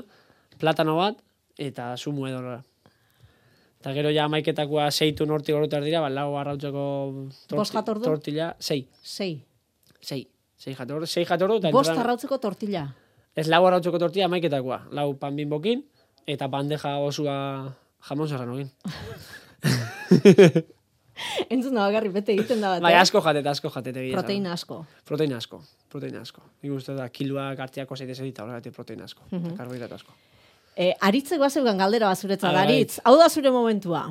[0.58, 1.22] platano bat,
[1.58, 2.62] eta zumu edo.
[3.84, 6.84] Eta gero ja maiketakoa zeitu norti gorotar dira, ba, lau arrautzeko
[7.52, 8.06] Bost jatordu?
[8.06, 9.44] tortilla, sei, Sei.
[10.00, 10.22] sei,
[10.56, 12.86] sei jatordu, sei jatordu, Bost entran- arrautzeko tortilla.
[13.36, 15.84] Ez lau arrautzeko tortilla maiketakoa, lau pan bimbokin,
[16.26, 17.36] eta bandeja osua
[18.08, 18.72] jamon serranokin.
[21.54, 22.82] Entzun da bakarri bete egiten da bat.
[22.88, 23.02] Bai, eh?
[23.04, 24.14] asko jatet, asko jatet egia.
[24.14, 24.22] esan.
[24.24, 24.78] Proteina asko.
[25.06, 25.60] Proteina asko,
[25.92, 26.42] proteina asko.
[26.64, 29.58] Nik uste da, kiloak hartziako zeite zedita, horregatik proteina asko, mm Mhm.
[29.60, 30.16] karbohidrato asko.
[30.76, 32.64] E, aritzeko azeugan galdera bat zuretzat, Bai, bai.
[32.66, 33.00] aritz.
[33.06, 34.08] Hau da zure momentua.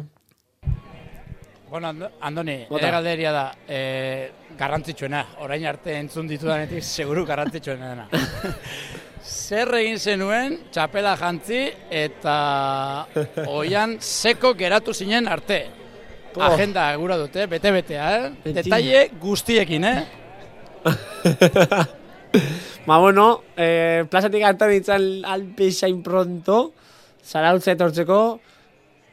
[1.73, 2.83] Bueno, Ando- Andoni, Bota.
[2.85, 8.09] ere galderia da, e, garrantzitsuena, orain arte entzun ditudanetik, seguru garrantzitsuena dena.
[9.25, 13.07] Zer egin zenuen, txapela jantzi, eta
[13.49, 15.63] oian seko geratu zinen arte.
[16.35, 16.43] Po.
[16.43, 18.53] Agenda gura dute, bete-betea, eh?
[18.53, 20.05] Detaile guztiekin, eh?
[22.87, 26.73] Ba, bueno, eh, plazatik hartan ditzan alpezain pronto,
[27.23, 28.41] zarautza etortzeko,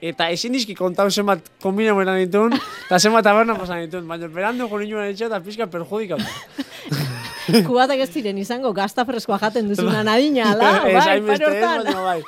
[0.01, 2.55] eta ezin dizki kontau zenbat kombina beran ditun,
[2.88, 6.25] eta zenbat taberna pasan ditun, baina berandu jo ninoen etxe eta pizka perjudikatu.
[7.67, 10.73] Kubatak ez diren izango gazta freskoa jaten duzuna nadina, ala?
[10.89, 11.84] Ez Bai, hortan.
[11.84, 12.19] baina bai.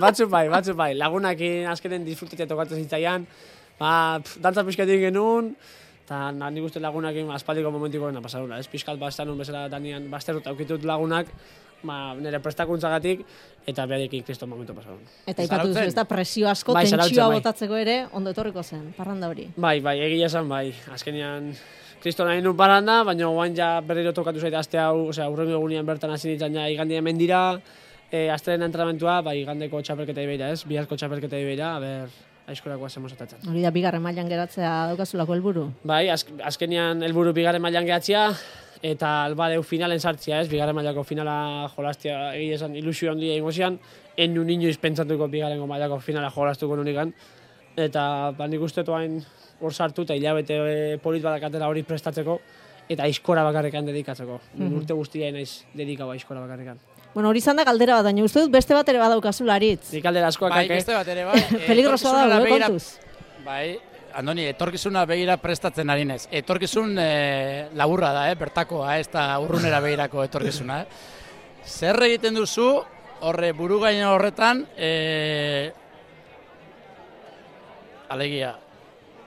[0.00, 0.94] Batzu bai, batzu bai.
[0.96, 3.26] Lagunakin azkenen disfrutatzea tokatzen zitzaian,
[3.80, 3.90] ba,
[4.24, 5.52] pf, dantza pizkatik genuen,
[6.10, 8.58] eta na, nik uste lagunakin aspaldiko momentiko gena pasaduna.
[8.58, 11.28] Ez pizkat bastanun bezala danian basterut aukitut lagunak,
[11.86, 13.20] ba, nire prestakuntzagatik,
[13.70, 15.04] eta beharekin kristo momentu pasadun.
[15.30, 17.36] Eta ipatu duzu, ez da presio asko, Bai, tentsioa bai.
[17.38, 19.46] botatzeko ere, ondo etorriko zen, parranda hori.
[19.54, 20.72] Bai, bai, egia esan, bai.
[20.90, 21.52] Azkenean,
[22.02, 25.86] kristo nahi nun paranda, baina guain ja berriro tokatu zait aste hau, osea, urrengo egunean
[25.86, 27.44] bertan hasi nintzen ja igandi hemen dira,
[28.10, 30.64] e, asteren entrenamentua, bai, igandeko txapelketa ibeira, ez?
[30.66, 32.18] Biharko txapelketa ibeira, a ber,
[32.50, 33.44] aizkorakoa zemos atatzen.
[33.48, 35.68] Hori da bigarren mailan geratzea daukazulako helburu.
[35.84, 38.24] Bai, azk, azkenean helburu bigarren mailan gehatzea,
[38.82, 40.48] eta albadeu finalen sartzea, ez?
[40.50, 41.34] Bigarren mailako finala
[41.74, 43.78] jolastia egia esan ilusio handia ingo zian,
[44.16, 47.12] en nun inoiz pentsatuko bigarrengo mailako finala jolastuko nunikan.
[47.76, 48.02] Eta
[48.36, 49.20] ba, nik uste toain
[49.60, 52.40] hor sartu eta hilabete eh, polit badakatela hori prestatzeko,
[52.90, 54.40] eta aizkora bakarrikan dedikatzeko.
[54.56, 56.80] Mm Urte guztia naiz dedikau aizkora bakarrikan.
[57.14, 59.90] Bueno, hori izan da galdera bat, baina uste dut beste bat ere badaukazularitz.
[59.96, 61.40] Nik aldera askoak Bai, beste bat ere, bai.
[61.58, 63.44] e, Peligrosoa etorkizunera da, eh, begira- kontuz.
[63.44, 63.64] Bai,
[64.20, 66.24] Andoni, etorkizuna begira prestatzen ari nez.
[66.30, 67.08] Etorkizun e,
[67.78, 70.80] laburra da, eh, bertakoa, ez da urrunera begirako etorkizuna.
[70.82, 70.86] Eh.
[71.66, 72.70] Zer egiten duzu,
[73.26, 75.72] horre buru gainen horretan, e,
[78.08, 78.54] alegia,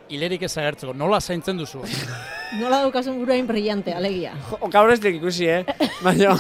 [0.10, 1.82] hilerik ez agertzeko, nola zaintzen duzu?
[2.60, 4.36] Nola daukazun buruain brillante, alegia.
[4.62, 5.64] O, gaur ez ikusi, eh?
[6.04, 6.36] Baina,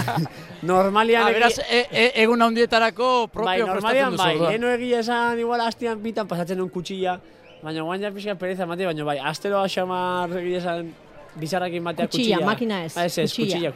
[0.62, 1.22] normalian...
[1.24, 4.22] Ah, egi- beraz, e, e, egun handietarako propio bai, prestatzen normalian duzu.
[4.22, 4.50] bai, orduan.
[4.52, 7.14] lehenu egia esan, igual hastian bitan pasatzen un kutxilla,
[7.62, 10.92] baina guain pixka pereza mate, baina bai, astero xamar egia esan,
[11.40, 12.46] bizarrakin batea Kutxilla, kutxilla.
[12.52, 13.72] makina ez, Ah, ez, ez, kutxilla.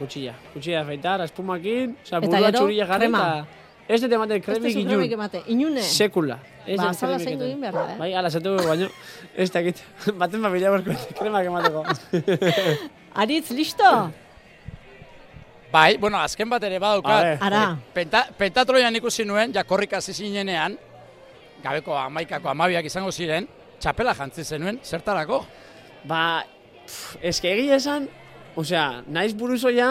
[0.53, 3.45] Kutxilla de afeitar, espumakin, oza, burua txurilla jarri, eta...
[3.87, 4.87] Ez dut ematen Ez kremik inun.
[4.95, 5.81] kremik emate, inune.
[5.85, 6.39] Sekula.
[6.65, 7.41] Ez Ba, dut azala eten.
[7.41, 7.97] egin behar da, eh?
[7.99, 8.87] Bai, ala, zatu baino,
[9.37, 9.83] ez dakit,
[10.21, 11.83] baten babila berko kremak emateko.
[13.21, 13.91] Aritz, listo?
[15.71, 17.37] Bai, bueno, azken bat ere badaukat.
[17.43, 17.61] Ara.
[17.93, 20.77] Penta, pentatroian ikusi nuen, ja korrik hasi zinenean,
[21.63, 23.47] gabeko amaikako amabiak izango ziren,
[23.79, 25.41] txapela jantzi zenuen, zertarako?
[26.07, 26.21] Ba,
[26.87, 28.07] pff, eske egia esan,
[28.55, 29.89] osea, naiz buruzoia,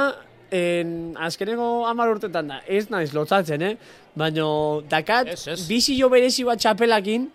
[0.51, 3.77] en, azkeneko hamar urtetan da, ez naiz lotzatzen, eh?
[4.15, 4.45] Baina,
[4.91, 5.69] dakat, Ez, ez.
[5.69, 7.29] bizi jo berezi bat txapelakin,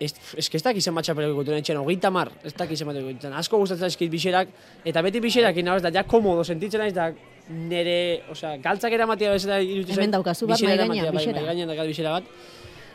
[0.00, 3.58] ez, eske ez dakizen bat txapelako ikutu etxen, hogeita mar, ez dakizen bat ikutu Asko
[3.58, 4.48] gustatzen zaizkit bixerak,
[4.84, 7.10] eta beti bixerakin, nabez, da, ja komodo sentitzen naiz, da,
[7.48, 9.98] nere, osea, galtzak eramatia bezala iruditzen.
[9.98, 11.12] Hemen daukazu bat, bai, bixera.
[11.12, 12.24] mahai gainean daukat bixera bat,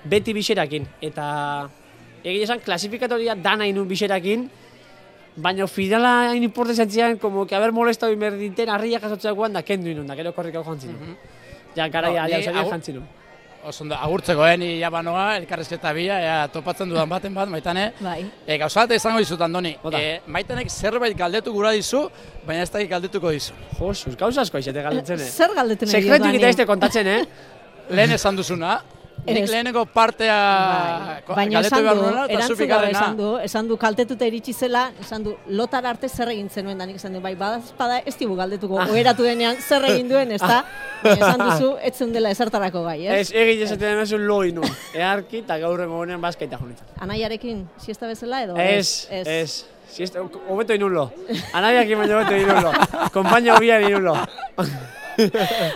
[0.06, 1.26] beti bixerakin, eta
[2.24, 4.50] egia esan, klasifikatoria dana inun bixerakin,
[5.36, 10.08] baina finala hain importe zantzian, como que haber molestado inberdinten, arriak jasotzeakoan da kendu inun,
[10.08, 11.16] da gero korrik hau jantzinu.
[11.76, 13.02] Ja, garaia, No, ja, ni ja, agur- jantzinu.
[13.66, 17.94] Oso ondo, agurtzeko, eh, ni jabanoa, elkarrezketa bila, ea, topatzen dudan baten bat, maitane.
[18.02, 18.26] Bai.
[18.46, 19.72] E, gauza bat izango dizut, Andoni.
[19.82, 20.02] Bota.
[20.02, 22.10] E, maitanek zerbait galdetu gura dizu,
[22.46, 23.54] baina ez dakit galdetuko dizu.
[23.80, 25.30] Josuz, gauza asko aixete galdetzen, eh?
[25.32, 26.44] Zer diot, eta Dani?
[26.44, 27.26] este kontatzen, eh?
[27.90, 28.82] Lehen esan duzuna,
[29.26, 29.50] nik Ez.
[29.52, 30.36] leheneko partea
[31.28, 31.36] Bai.
[31.36, 35.86] Baina esan du, erantzun gabe esan du, esan du kaltetuta iritsi zela, esan du, lotar
[35.88, 38.88] arte zer egin zenuen da nik esan du, bai, badazpada ez dibu galdetuko, Ah.
[38.92, 40.64] oheratu denean zer egin duen, ez da?
[41.04, 43.20] Baina esan duzu, ez dela ezertarako gai, ez?
[43.20, 44.62] Ez, egin esaten demezu lo inu.
[44.94, 46.88] Earki eta gaur egonean bazkaita jonitzen.
[47.00, 48.58] Anaiarekin, siesta bezala edo?
[48.58, 49.66] Ez, ez.
[49.94, 50.12] Si ez,
[50.50, 51.12] hobeto inulo.
[51.54, 52.72] Anaiak baino hobeto inulo.
[53.14, 54.18] Kompaina hobian inulo.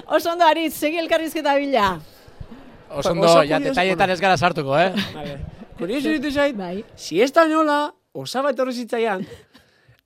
[0.07, 1.99] Oso ondo, Aritz, segi elkarrizketa bila.
[2.89, 4.93] Oso Oso ondo, ja, detailletan ez gara sartuko, eh?
[5.17, 5.37] Vale.
[5.77, 6.83] Kurioso ditu zait, Bai.
[6.95, 9.25] si ez da nola, osaba etorri zitzaian,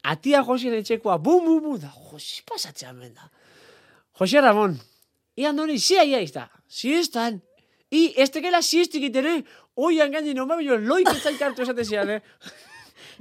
[0.04, 3.30] atia Josien etxekoa, bum, bum, bum, da, Josi pasatzean ben da.
[4.20, 4.76] Jose Ramon,
[5.40, 7.40] i andoni, si aia izta, si estan,
[7.92, 9.38] i estekela si estik itene,
[9.76, 12.20] oian gaini no mabio, loik etzai kartu esate zian, eh?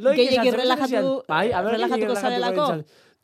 [0.01, 1.09] Loik Gehiegi esaten relajatu- zian.
[1.29, 2.67] bai, a ber, relajatuko zarelako?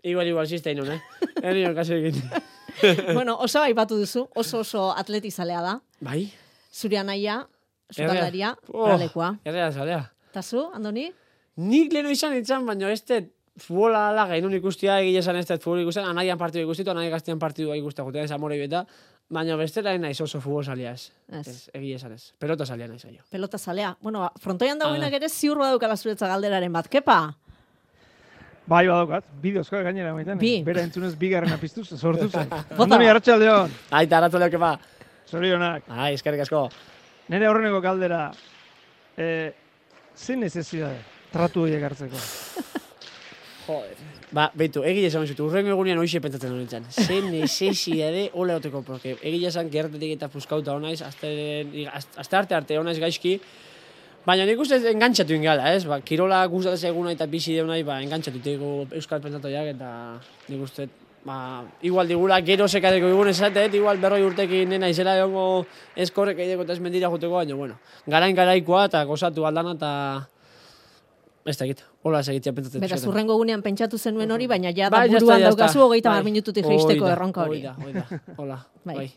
[0.07, 1.01] Igual, igual, zizta inun, eh?
[1.49, 2.21] Eri kaso egin.
[3.17, 5.79] bueno, oso aipatu duzu, oso oso atletizalea da.
[6.01, 6.27] Bai?
[6.73, 7.47] Zure anaia,
[7.91, 9.37] sukaldaria, Oh, ralekoa.
[9.45, 10.03] Errea zalea.
[10.31, 11.11] Eta zu, Andoni?
[11.57, 16.05] Nik lehenu izan itzan, baina dut futbola ala gainun ikustia, egia esan ez futbol ikusten,
[16.05, 18.85] anaian partidu ikustitu, anai gaztean partidua ikustea juten, ez amore beta,
[19.27, 21.09] Baina bestela ez naiz oso futbol salia ez.
[21.35, 21.69] Ez.
[21.75, 22.29] Egia esan ez.
[22.39, 23.25] Pelota salia naiz aio.
[23.31, 23.97] Pelota zalea.
[24.01, 26.87] Bueno, frontoian dagoenak ere ziur badukala zuretza galderaren bat.
[26.89, 27.17] Kepa?
[28.67, 30.39] Bai, badaukat, bideozkoa gainera maiten.
[30.41, 30.57] Bi.
[30.67, 32.49] Bera entzunez bigarrena piztuz, sortu zen.
[32.51, 32.83] Bota.
[32.83, 33.77] Andoni, arratsaldeon.
[33.95, 34.73] Aita, aratu leuke ba.
[35.31, 35.87] Zorionak.
[35.89, 36.65] Ai, eskerrik asko.
[37.31, 38.25] Nire aurreneko galdera,
[39.19, 39.53] eh,
[40.17, 40.99] ze necesidade
[41.33, 42.19] tratu horiek hartzeko?
[43.67, 44.03] Joder.
[44.35, 46.87] Ba, beitu, egia esan zut, urrengo egunean hoxe pentsatzen honetan.
[46.91, 51.31] Ze necesidade ole oteko, porque egia esan gertetik eta puskauta honaiz, azte,
[51.95, 53.37] azte arte arte honaiz gaizki,
[54.27, 55.85] Baina nik uste engantzatu ingala, ez?
[55.87, 59.91] Ba, kirola gustatzen eguna eta bizi deunai, ba, engantzatu teigu euskal pentsatoiak eta
[60.51, 60.89] nik uste,
[61.27, 66.67] ba, igual digula gero sekateko egun esatet, igual berroi urtekin nena izela egongo eskorrek egiteko
[66.67, 67.79] eta ez mendira juteko, baina, bueno,
[68.11, 69.93] garain garaikoa eta gozatu aldana eta
[71.47, 71.71] ez da
[72.03, 72.83] hola ez egitea pentsatzen.
[72.83, 76.25] Beraz, urrengo gunean pentsatu zenuen hori, baina ja da Bai, buruan daukazu hogeita Bai.
[76.27, 77.63] minututik jeisteko erronka hori.
[77.63, 78.97] hoi da, hoi da, hola, Bai.
[78.97, 79.11] bai.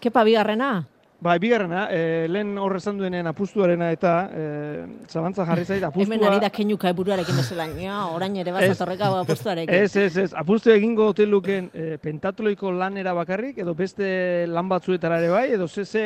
[0.00, 0.86] Kepa bigarrena?
[1.18, 6.04] Bai, bigarrena, eh, lehen horre esan duenean apustuarena eta eh, zabantza jarri zait apustua...
[6.12, 7.64] Hemen ari da kenuka buruarekin bezala.
[7.80, 8.56] Ja, orain ere Ez.
[8.58, 9.74] bazatorreka apostuarekin.
[9.74, 10.34] Ez, ez, ez.
[10.36, 15.68] Apustu egingo ote luken eh, pentatoloiko lanera bakarrik, edo beste lan batzuetara ere bai, edo
[15.68, 16.04] ze, ze,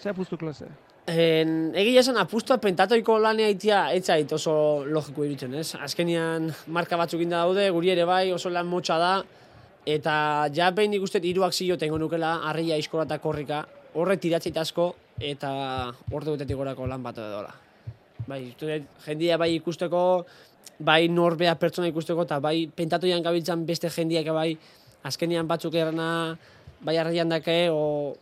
[0.00, 0.72] ze apustu klase?
[1.06, 5.74] En, egia esan apustua pentatoiko lanea itia etzait oso logiko iruditzen, ez?
[5.76, 9.16] Azkenian marka batzuk inda daude, guri ere bai, oso lan motxa da,
[9.86, 13.66] eta ja behin nik uste hiruak zio tengo nukela, arria iskola eta korrika,
[13.96, 14.90] horre tiratzeit asko,
[15.22, 15.50] eta
[16.12, 17.54] ordu betetik gorako lan bat edola.
[18.26, 18.40] Bai,
[19.06, 20.02] jendia bai ikusteko,
[20.84, 24.50] bai norbea pertsona ikusteko, eta bai pentatoian gabiltzan beste jendiak bai,
[25.06, 26.36] azkenian batzuk erana,
[26.84, 28.16] bai argian dake, o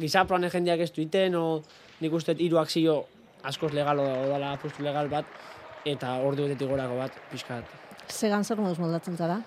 [0.00, 1.60] gizaproan jendeak ez duiten, o
[2.00, 3.02] nik uste hiru akzio
[3.44, 5.28] askoz legal odala apustu legal bat,
[5.84, 7.76] eta ordu betetik gorako bat, pixkat.
[8.10, 9.40] Zegan zer moduz moldatzen zara?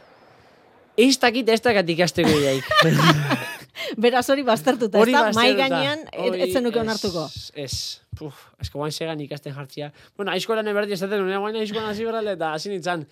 [0.98, 2.70] Ez dakit ez dakat ikasteko iaik.
[3.98, 5.24] Beraz hori baztertuta, ez da?
[5.36, 7.26] Mai gainean, etzen nuke ez, onartuko.
[7.54, 7.74] Ez,
[8.18, 9.92] puf, esko guain segan ikasten jartzia.
[10.18, 13.06] Bueno, aizkolan eberdi esaten, unea guain aizkolan hasi berrale eta hasi nintzen.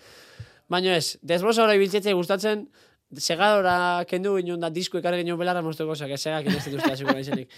[0.72, 2.66] Baina ez, desbrosa hori biltzetze gustatzen,
[3.18, 7.12] segadora kendu ginen da disko ekarri ginen belarra mozteko, osak, segak ez dut uste hasiko
[7.12, 7.52] naizenik.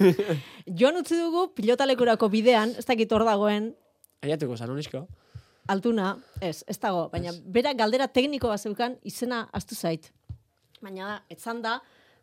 [0.80, 3.72] Joan utzi dugu pilotalekurako bidean, ez dakit hor dagoen,
[4.20, 5.06] Aiatuko, zan honizko.
[5.72, 10.10] altuna, ez, ez dago, baina bera galdera tekniko bat zeukan izena astu zait.
[10.82, 11.78] Baina da, etzan da,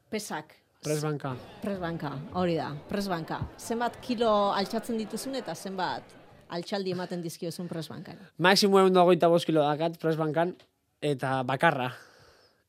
[0.10, 0.56] pesak.
[0.84, 1.34] Presbanka.
[1.62, 3.41] Presbanka, hori da, presbanka.
[3.58, 6.17] Zenbat kilo altxatzen dituzun eta zenbat
[6.54, 8.20] altxaldi ematen dizkiozun presbankan.
[8.43, 10.54] Maximo egun dagoita bost kilo dakat, presbankan,
[11.02, 11.89] eta bakarra.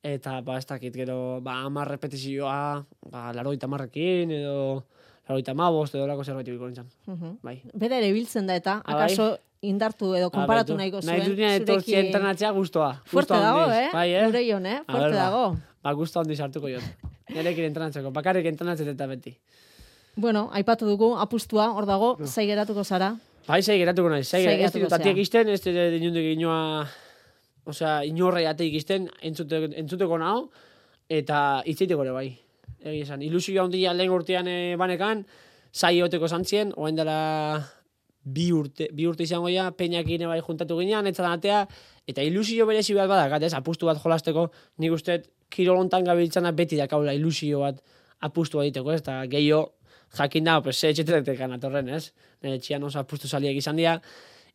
[0.03, 4.85] Eta, ba, ez dakit, gero, ba, amar repetizioa, ba, laroita marrekin, edo
[5.27, 6.87] laroita mabost, edo lako zerbait ibiko nintzen.
[7.07, 7.37] Mhm.
[7.43, 7.59] Bai.
[7.73, 9.05] Bera ere biltzen da eta, Ah, bai?
[9.05, 11.17] akaso indartu edo konparatu Ba, nahiko zuen.
[11.17, 13.01] Nahi dunean etortzia entrenatzea guztua.
[13.05, 13.89] Fuerte dago, eh?
[13.91, 14.25] Bai, eh?
[14.25, 14.81] Gure eh?
[14.87, 15.23] Fuerte ba.
[15.23, 15.57] dago.
[15.83, 17.08] Ba, gustu handiz hartuko jot.
[17.33, 19.35] Nerekin entrenatzeko, bakarrik entrenatzen eta beti.
[20.19, 23.13] Bueno, aipatu dugu, apustua, hor dago, zai geratuko zara.
[23.47, 24.27] Bai, sei geratuko naiz.
[24.27, 25.21] Sei, Sei ez geratuko ditut atiek zea.
[25.21, 26.85] izten, ez dut inundik inoa,
[27.69, 30.49] osea, inorrei ateik izten, entzute, entzuteko naho,
[31.09, 32.27] eta itzeiteko ere bai.
[32.79, 35.23] Egi esan, ilusio handia lehen urtean e, banekan,
[35.73, 37.17] zai egoteko zantzien, oain dela
[38.35, 41.63] bi urte, bi urte izango ja, peinakin bai juntatu ginean, etzan atea,
[42.09, 44.49] eta ilusio berezi bat badakat, ez, apustu bat jolasteko,
[44.81, 47.81] nik uste kirolontan gabiltzana beti dakaula ilusio bat
[48.25, 49.67] apustu egiteko, ez, eta gehiago
[50.17, 52.09] jakin da, pues, etxetetekan atorren, ez?
[52.43, 53.99] Nire txian oso apustu saliek izan dira,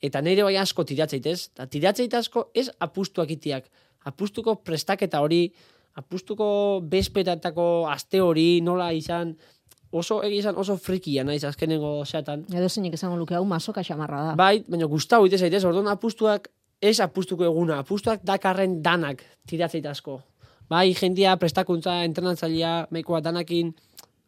[0.02, 1.50] eta nire bai asko tiratzeit, ez?
[1.54, 3.70] Eta tiratzeit asko ez apustuak itiak.
[4.10, 5.46] Apustuko prestaketa hori,
[5.94, 6.46] apustuko
[6.90, 9.36] bezpetatako aste hori, nola izan,
[9.94, 12.44] oso egi izan oso frikia naiz azkenengo zeatan.
[12.52, 14.34] Edo zeinek esango luke, hau masoka xamarra da.
[14.38, 16.50] Bai, baina gustau ite zaitez, orduan apustuak
[16.82, 20.20] ez apustuko eguna, apustuak dakarren danak tiratzeit asko.
[20.68, 23.72] Bai, jendia, prestakuntza, entrenatzailea, meikoa danakin,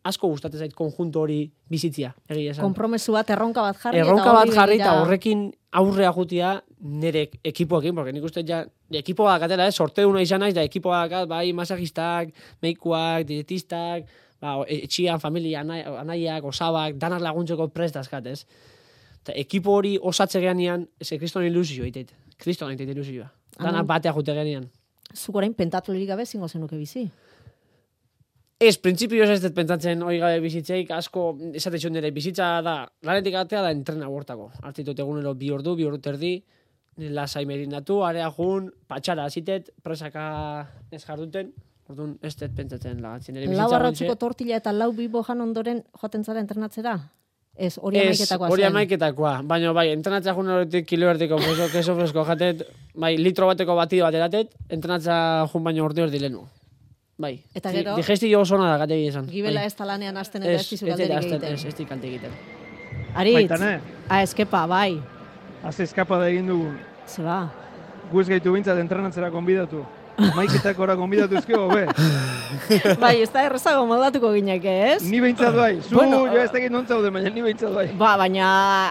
[0.07, 2.62] asko gustatzen zait konjunto hori bizitzia, egia esan.
[2.68, 4.02] Kompromesu bat, erronka bat jarri.
[4.05, 5.48] Erronka bat jarri eta horrekin
[5.81, 8.62] aurrea jutia nire ekipoekin, porque nik uste ja,
[9.00, 12.31] ekipoa gatela, eh, sorteuna izan naiz, da ekipoa dakat, bai, masajistak,
[12.62, 14.07] meikuak, dietistak,
[14.40, 18.46] ba, o- etxian, familia, anai, anaiak, osabak, danak laguntzeko prest dazkat, ez?
[19.22, 22.12] Eta ekipo hori osatze geanian, ez kriston ilusio egiteit.
[22.38, 23.31] Kriston egiteit ilusioa.
[23.59, 23.87] Danak Anon.
[23.87, 24.68] batea jute geanian.
[25.14, 27.09] Zuk orain pentatulerik gabe zingo zenuke bizi.
[28.61, 31.27] Ez, printzipioz ez dut pentsatzen hori gabe bizitzeik, asko
[31.59, 34.51] esate zuen nire bizitza da, lanetik atea da entrena bortako.
[34.64, 36.31] Artitut egunero bi ordu, bi ordu terdi,
[36.96, 40.25] lasai merindatu, area jun, patxara hazitet, presaka
[40.90, 41.53] ez jarduten,
[41.88, 43.35] orduan ez dut pentsatzen lagatzen.
[43.37, 46.96] Lau bizitza arrautziko ontxe- tortilla eta lau bibo jan ondoren joaten zara entrenatzera?
[47.57, 49.40] Ez, hori amaiketakoa hori amaiketakoa.
[49.49, 54.05] Baina bai, entrenatzea jun horretik kilo erdiko keso, keso fresko jatet, bai, litro bateko batido
[54.05, 56.42] bateratet, entrenatzea jun baino ordu erdi lehenu.
[57.18, 57.40] Bai.
[57.55, 59.27] Eta Di- gero- Digestio oso ona da, gate esan.
[59.33, 59.66] Gibela bai.
[59.66, 61.52] ez talanean hasten eta ez dizu galderik egiten.
[61.54, 62.31] Ez, ez dik kalte egiten.
[63.15, 63.81] Aritz, Baitane.
[64.10, 65.00] ah, eskepa, bai.
[65.65, 66.77] Haze eskapada egin dugun.
[67.08, 67.38] Zeba.
[68.13, 69.81] Gu ez gaitu bintzat entrenatzera konbidatu.
[70.17, 71.85] Maiketak ora konbidatu ezkio, be.
[73.02, 75.02] bai, ez da errezago moldatuko gineke, ez?
[75.04, 75.75] Ni behintzat bai.
[75.85, 77.87] Zu, Bueno, jo ez dakit non zaude, baina ni behintzat bai.
[78.00, 78.46] Ba, baina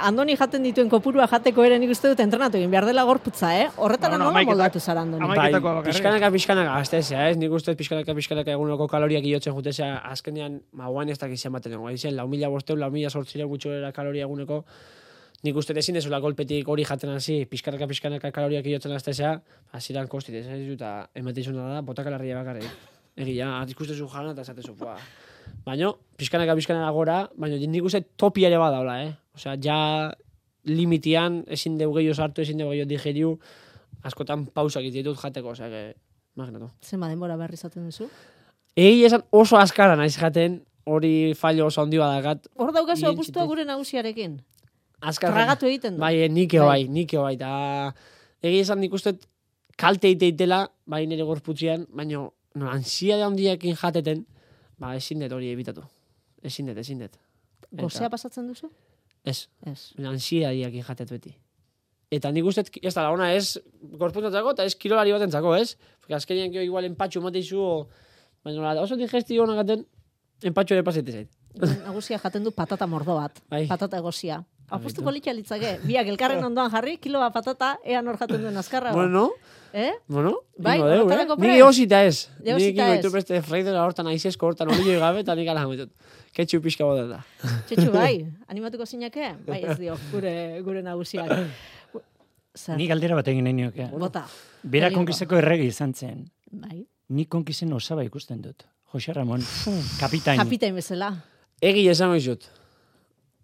[0.05, 3.67] Andoni jaten dituen kopurua jateko ere nik uste dut entrenatu egin behar dela gorputza, eh?
[3.75, 5.27] Horretara Bueno, nola hamaiketak- moldatu zara Andoni?
[5.35, 5.51] Bai,
[5.89, 7.37] pixkanaka, pixkanaka gaztezea, ez?
[7.41, 11.73] Nik uste dut pixkanaka, pixkanaka eguneko kaloriak iotzen jutezea, azkenean, ma guain ez dakiz ematen
[11.73, 11.89] dugu.
[11.89, 14.63] Izen, lau mila bosteun, lau mila sortzireun gutxo kaloria eguneko,
[15.45, 19.35] nik uste ezin dezula golpetik hori jaten hasi, pixkanaka, pixkanaka kaloriak iotzen aztezea,
[19.77, 20.91] hasieran kostit, ez ez eta
[21.21, 22.69] ematizuna da, botakalarria bakarrik.
[23.15, 24.97] Egia, ikustezu jana eta esatezu, buah.
[25.65, 29.13] Baina, pixkanaka, pixkanaka gora, baina nik uste topia ere badaula, eh?
[29.37, 29.77] Osea, ja
[30.65, 33.35] limitian, ezin deu gehiago sartu, ezin deu gehiago digeriu,
[34.03, 35.83] askotan pausak ditut jateko, osea, que,
[36.35, 36.71] imaginatu.
[36.81, 38.09] Zenba denbora berri izaten duzu?
[38.75, 42.49] Egi esan oso askara naiz jaten, hori fallo oso handi badakat.
[42.55, 44.39] Hor daukazu apustua gure nagusiarekin.
[45.01, 45.99] Azkar Tragatu egiten du.
[45.99, 46.67] Bai, eh, nike Bai.
[46.85, 47.93] bai, nike bai, eta
[48.41, 49.15] egi esan nik uste
[49.77, 52.23] kalte iteitela, bai nire gorputzean, baina
[52.55, 54.25] no, ansia da handiakin jateten,
[54.79, 55.83] ba, ezin dut hori ebitatu.
[56.43, 57.17] Ezin dut, ezin dut.
[57.75, 58.69] Gozea pasatzen duzu?
[59.25, 59.93] Ez, Ez.
[59.99, 61.35] ansia diakin jatet beti.
[62.11, 63.57] Eta nik uste, ez da, ona ez
[63.99, 65.75] gorputzantzako eta ez kirolari batentzako, ez?
[65.99, 67.87] Porque azkenean gero igual empatxu mateizu,
[68.45, 69.85] baina oso digestio honak gaten,
[70.43, 71.29] empatxu ere pasete zait.
[71.85, 73.41] Nagusia jaten du patata mordo bat.
[73.49, 73.65] Bai.
[73.67, 74.43] Patata egozia.
[74.69, 75.79] Apustu politxa litzake.
[75.85, 78.93] Biak elkarren ondoan jarri, kilo bat patata, ea nor jaten duen azkarra.
[78.93, 79.31] Bueno,
[79.75, 79.91] Eh?
[80.07, 81.25] bueno, Bai, ingo deu, eh?
[81.37, 82.29] Nik egosita ez.
[82.39, 82.99] Nik Egosita ingo ez.
[83.01, 85.91] ditu beste freidora hortan aizesko hortan olio gabe, eta nik ala jametut.
[86.31, 87.17] Ketxu pixka boda da.
[87.67, 89.33] Txetxu, bai, animatuko zinake?
[89.45, 91.27] Bai, ez dio, gure, gure nagusiak.
[92.55, 93.89] Zer, Ni galdera bat egin nahi nioke.
[93.99, 94.23] bota.
[94.63, 96.23] Bera konkizeko erregi izan zen.
[96.51, 96.85] Bai.
[97.09, 98.63] Ni konkizen osaba ikusten dut.
[98.93, 99.43] Jose Ramon,
[99.99, 101.11] kapitain, Kapitain bezala.
[101.61, 102.47] Egi esan dut.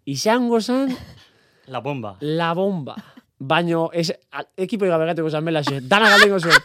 [0.04, 0.96] Izango zen
[1.66, 2.16] la bomba.
[2.20, 2.96] la bomba.
[3.38, 5.80] Baino, ez, a- ekipo gabe gateko zan belaxe.
[5.80, 6.58] Dana galdengo zuen.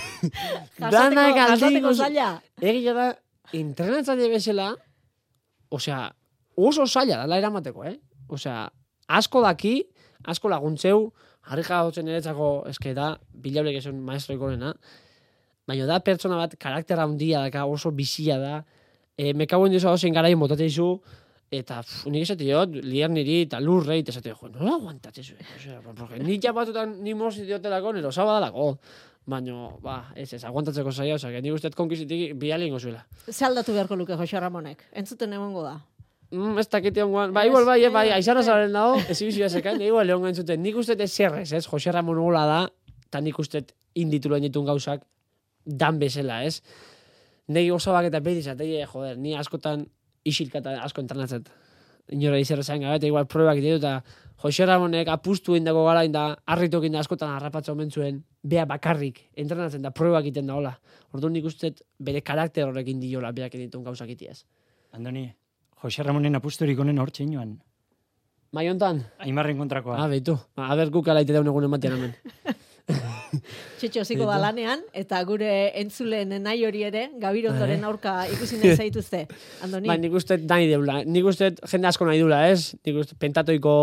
[0.78, 2.16] Dana galdengo zuen.
[2.60, 3.06] Egia da,
[3.56, 4.70] entrenatzaile bezala,
[5.70, 6.02] osea,
[6.56, 7.96] oso zaila dala eramateko, eh?
[8.28, 8.68] Osea,
[9.08, 9.74] asko daki,
[10.28, 11.10] asko laguntzeu,
[11.48, 14.74] jarri jagotzen eretzako, eske da, bilaurek esan maestro ikonena,
[15.68, 18.54] baina da pertsona bat karaktera handia daka, oso bizia da,
[19.16, 20.92] e, mekauen dizu hausen garaien botateizu,
[21.50, 25.94] eta pff, nik esate diot, liar niri eta lurrei, eta esate, jo, nola aguantatzen zuen?
[25.98, 28.76] Porque nik japatutan ni mosi diotelako, nero osaba dalako.
[29.30, 33.04] Baina, ba, ez ez, aguantatzeko zaila, que nik uste konkizitik bialingo zuela.
[33.28, 34.86] Ze aldatu beharko luke Jose Ramonek.
[34.92, 35.76] Entzuten egongo da.
[36.30, 37.34] Mm, ez dakite ongoan.
[37.34, 40.62] Ba, igual, bai, eh, bai, aizara zaren dago, ez ibizioa zekan, igual lehon entzuten.
[40.62, 41.66] Nik uste ez zerrez, ez?
[41.66, 42.60] Jose Ramon Ola da,
[43.06, 45.02] eta nik uste indituloen ditun gauzak
[45.64, 46.62] dan bezala, ez?
[47.50, 49.86] Negi osabak eta beti zatei, joder, ni askotan
[50.24, 51.50] isilka eta asko entrenatzet.
[52.10, 54.00] Inora izerra zain gabe, eta igual probak ditu, eta
[54.42, 59.82] Jose Ramonek apustu indako gara, da harritu da askotan harrapatzen omen zuen, bea bakarrik, entrenatzen
[59.82, 60.74] da, probak egiten da, hola.
[61.12, 64.44] Orduan nik uste bere karakter horrekin diola, beak ditun gauzak itiaz.
[64.92, 65.30] Andoni,
[65.82, 67.58] Jose Ramonen apusturik honen hor txinoan.
[68.52, 69.04] Mai hontan?
[69.18, 70.00] Aimarren kontrakoa.
[70.02, 70.36] Ah, beitu.
[70.56, 72.14] A ber, guk alaite daun egun ematean hemen.
[73.80, 75.50] Txetxo ziko da lanean, eta gure
[75.80, 79.24] entzulen nahi hori ere, gabirondoren aurka ikusi nahi zaituzte.
[79.64, 81.00] Andoni, Bai, nik uste nahi deula.
[81.06, 82.74] Nik uste jende asko nahi dula, ez?
[82.86, 83.74] Nik uste pentatoiko,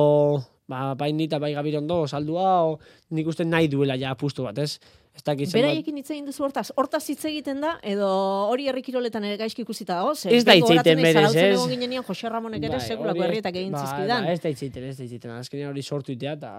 [0.68, 2.80] ba, bai ni eta bai gabirondo, saldua, o,
[3.16, 4.80] nik uste nahi duela ja apustu bat, ez?
[5.18, 8.06] Ez dakit zenbat- beraiekin hitz egin duzu hortaz, hortaz hitz egiten da, edo
[8.52, 11.56] hori herrikiroletan ere gaizki ikusita dago, ze Ez da hitz egiten berez, ez?
[11.56, 14.24] egon ginenean Jose Ramonek ere Bai, sekulako herrietak egin bai, zizkidan.
[14.28, 15.32] Bai, ez da itzeiten, ez da itzeiten.
[15.40, 16.52] Azkenean hori sortu itea, eta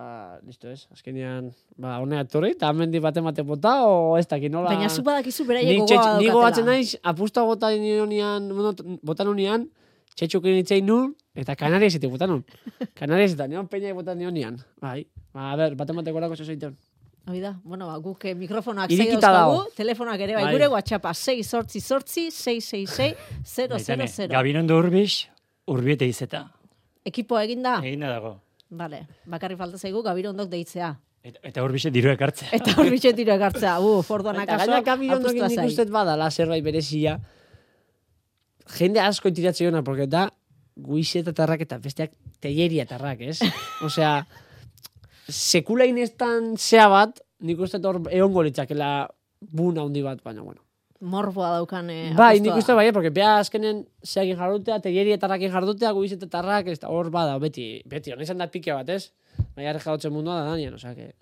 [0.45, 0.89] listo ez.
[0.93, 4.73] Azkenean, ba, honea etorri, eta hemen bate mate bota, o ez dakit nola...
[4.75, 6.73] Baina zu badakizu beraiek gogoa txetx- Nik gogatzen daukatela.
[6.73, 9.69] naiz, apusta bota nionean, bueno, bota nionean,
[10.17, 12.45] txetxuk egin nun, eta Canarias ete bota nun.
[12.99, 14.59] Canarias eta nion peña bota nionean.
[14.83, 16.77] Bai, ba, a ber, bate mate gorako zezeiten.
[17.29, 20.53] Hoi da, bueno, ba, guk eh, mikrofonoak zei dauzkagu, telefonak ere, bai, Bai.
[20.57, 24.33] gure WhatsAppa 6 sortzi sortzi, 666 Baitane, 000.
[24.33, 25.27] Gabirondo urbix,
[25.69, 26.47] urbiete izeta.
[27.05, 27.79] Ekipoa eginda?
[27.85, 28.39] Egina dago.
[28.71, 30.95] Vale, bakarri falta zaigu gabirondok deitzea.
[31.29, 32.49] Eta, eta urbixe diru ekartzea.
[32.57, 36.65] Eta hor bitxetiro ekartzea, uf, orduan Eta akaso, gaina kamiondo apustua nik uste badala zerbait
[36.65, 37.19] berezia.
[38.79, 40.29] Jende asko itiratze jona, porque da
[40.79, 43.39] guizeta tarrak eta besteak teieria tarrak, ez?
[43.87, 44.23] Osea,
[45.29, 49.09] sekula inestan zea bat, nik uste hor egongo litzakela
[49.41, 50.63] buna handi bat, baina, bueno.
[50.99, 55.93] Morboa daukan eh, Bai, nik uste bai, porque bea azkenen zeagin jardutea, teieria tarrakin jardutea,
[55.95, 59.13] guizeta tarrak, ez hor bada, beti, beti, honetan da pike bat, ez?
[59.55, 61.13] Baina jarri jadotzen mundua da danian, osea, que...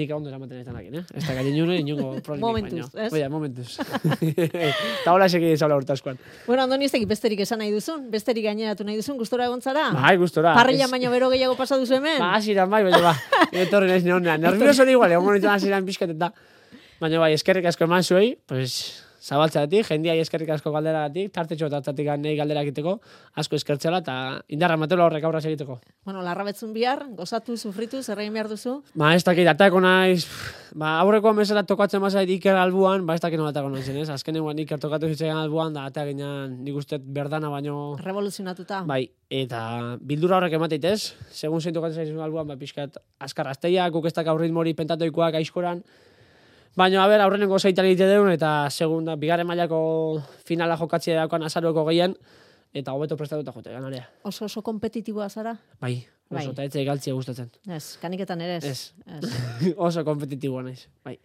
[0.00, 1.02] Nik ondo eramaten ez danak, eh?
[1.18, 3.06] Ez da gaien june, inungo problemik Momentuz, baino.
[3.06, 3.12] ez?
[3.12, 3.74] Oia, momentuz.
[4.24, 6.16] Eta hola segi zaula urtaskoan.
[6.46, 9.90] Bueno, Andoni ez besterik esan nahi duzun, besterik gaineratu nahi duzun, gustora egon zara?
[9.92, 10.54] Bai, gustora.
[10.56, 12.18] Parrilla Ez- baino bero gehiago pasa duzu hemen?
[12.22, 13.14] Ba, hasieran bai, baina ba.
[13.66, 14.40] Etorri naiz neonean.
[14.40, 16.32] Nervioso hori igual, egon nintzen hasieran pixkat eta.
[17.00, 18.78] Baina bai, eskerrik asko eman zuei, pues,
[19.20, 22.96] zabaltzeatik, jendia eskerrik asko galderagatik, tartetxo eta tartatik nahi galdera egiteko,
[23.36, 24.14] asko eskertzela eta
[24.48, 25.78] indarra matela horrek aurra egiteko.
[26.04, 28.78] Bueno, larra betzun bihar, gozatu, sufritu, zer egin behar duzu?
[28.94, 30.24] Ba, ez dakit, atako naiz,
[30.72, 34.08] ba, aurreko mesera tokatzen mazait Iker albuan, ba, ez dakit nola atako naizen, ez?
[34.10, 37.96] Azkenengoan Iker tokatu zitzaidan albuan, da, eta ginean, nik uste berdana baino...
[38.00, 38.84] Revoluzionatuta.
[38.88, 39.62] Bai, eta
[40.00, 44.16] bildura horrek emateit ez, segun zein tokatzen zaizun albuan, ba, pixkat, azkar azteia, guk ez
[44.16, 45.84] dakau ritmori pentatoikoak aizkoran,
[46.80, 49.80] Baina, a ber, aurreneko zeitan egite deun, eta segunda, bigarren mailako
[50.48, 52.14] finala jokatzea daukan azarueko gehien,
[52.72, 54.06] eta hobeto prestatuta jote, ganarea.
[54.24, 55.52] Oso oso kompetitiboa zara?
[55.82, 55.98] Bai,
[56.30, 56.46] oso, Bai.
[56.54, 57.50] eta etxe galtzia gustatzen.
[57.68, 58.70] Ez, kaniketan ere ez.
[58.70, 59.34] Ez.
[59.88, 61.18] Oso kompetitiboa naiz, bai.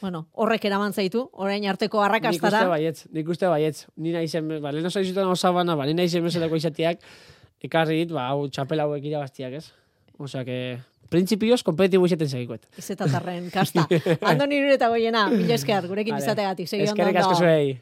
[0.00, 2.62] Bueno, horrek eraman zaitu, orain arteko Nik arrakastara.
[2.62, 3.86] uste baietz, nik uste baietz.
[3.96, 7.04] Ni naizen, ba, lehen oso izuten osabana, ba, ni naizen bezalako izatiak,
[7.60, 9.66] ekarri dit, ba, hau txapela hauek irabaztiak, ez?
[10.16, 10.58] Osea, que,
[11.10, 12.68] printzipioz, kompetitibo izaten segikoet.
[12.80, 13.86] Izetatarren kasta.
[14.30, 17.74] Andoni nire eta goiena, mila esker, gurekin izategatik, segi ondo Eskerrik asko zuei.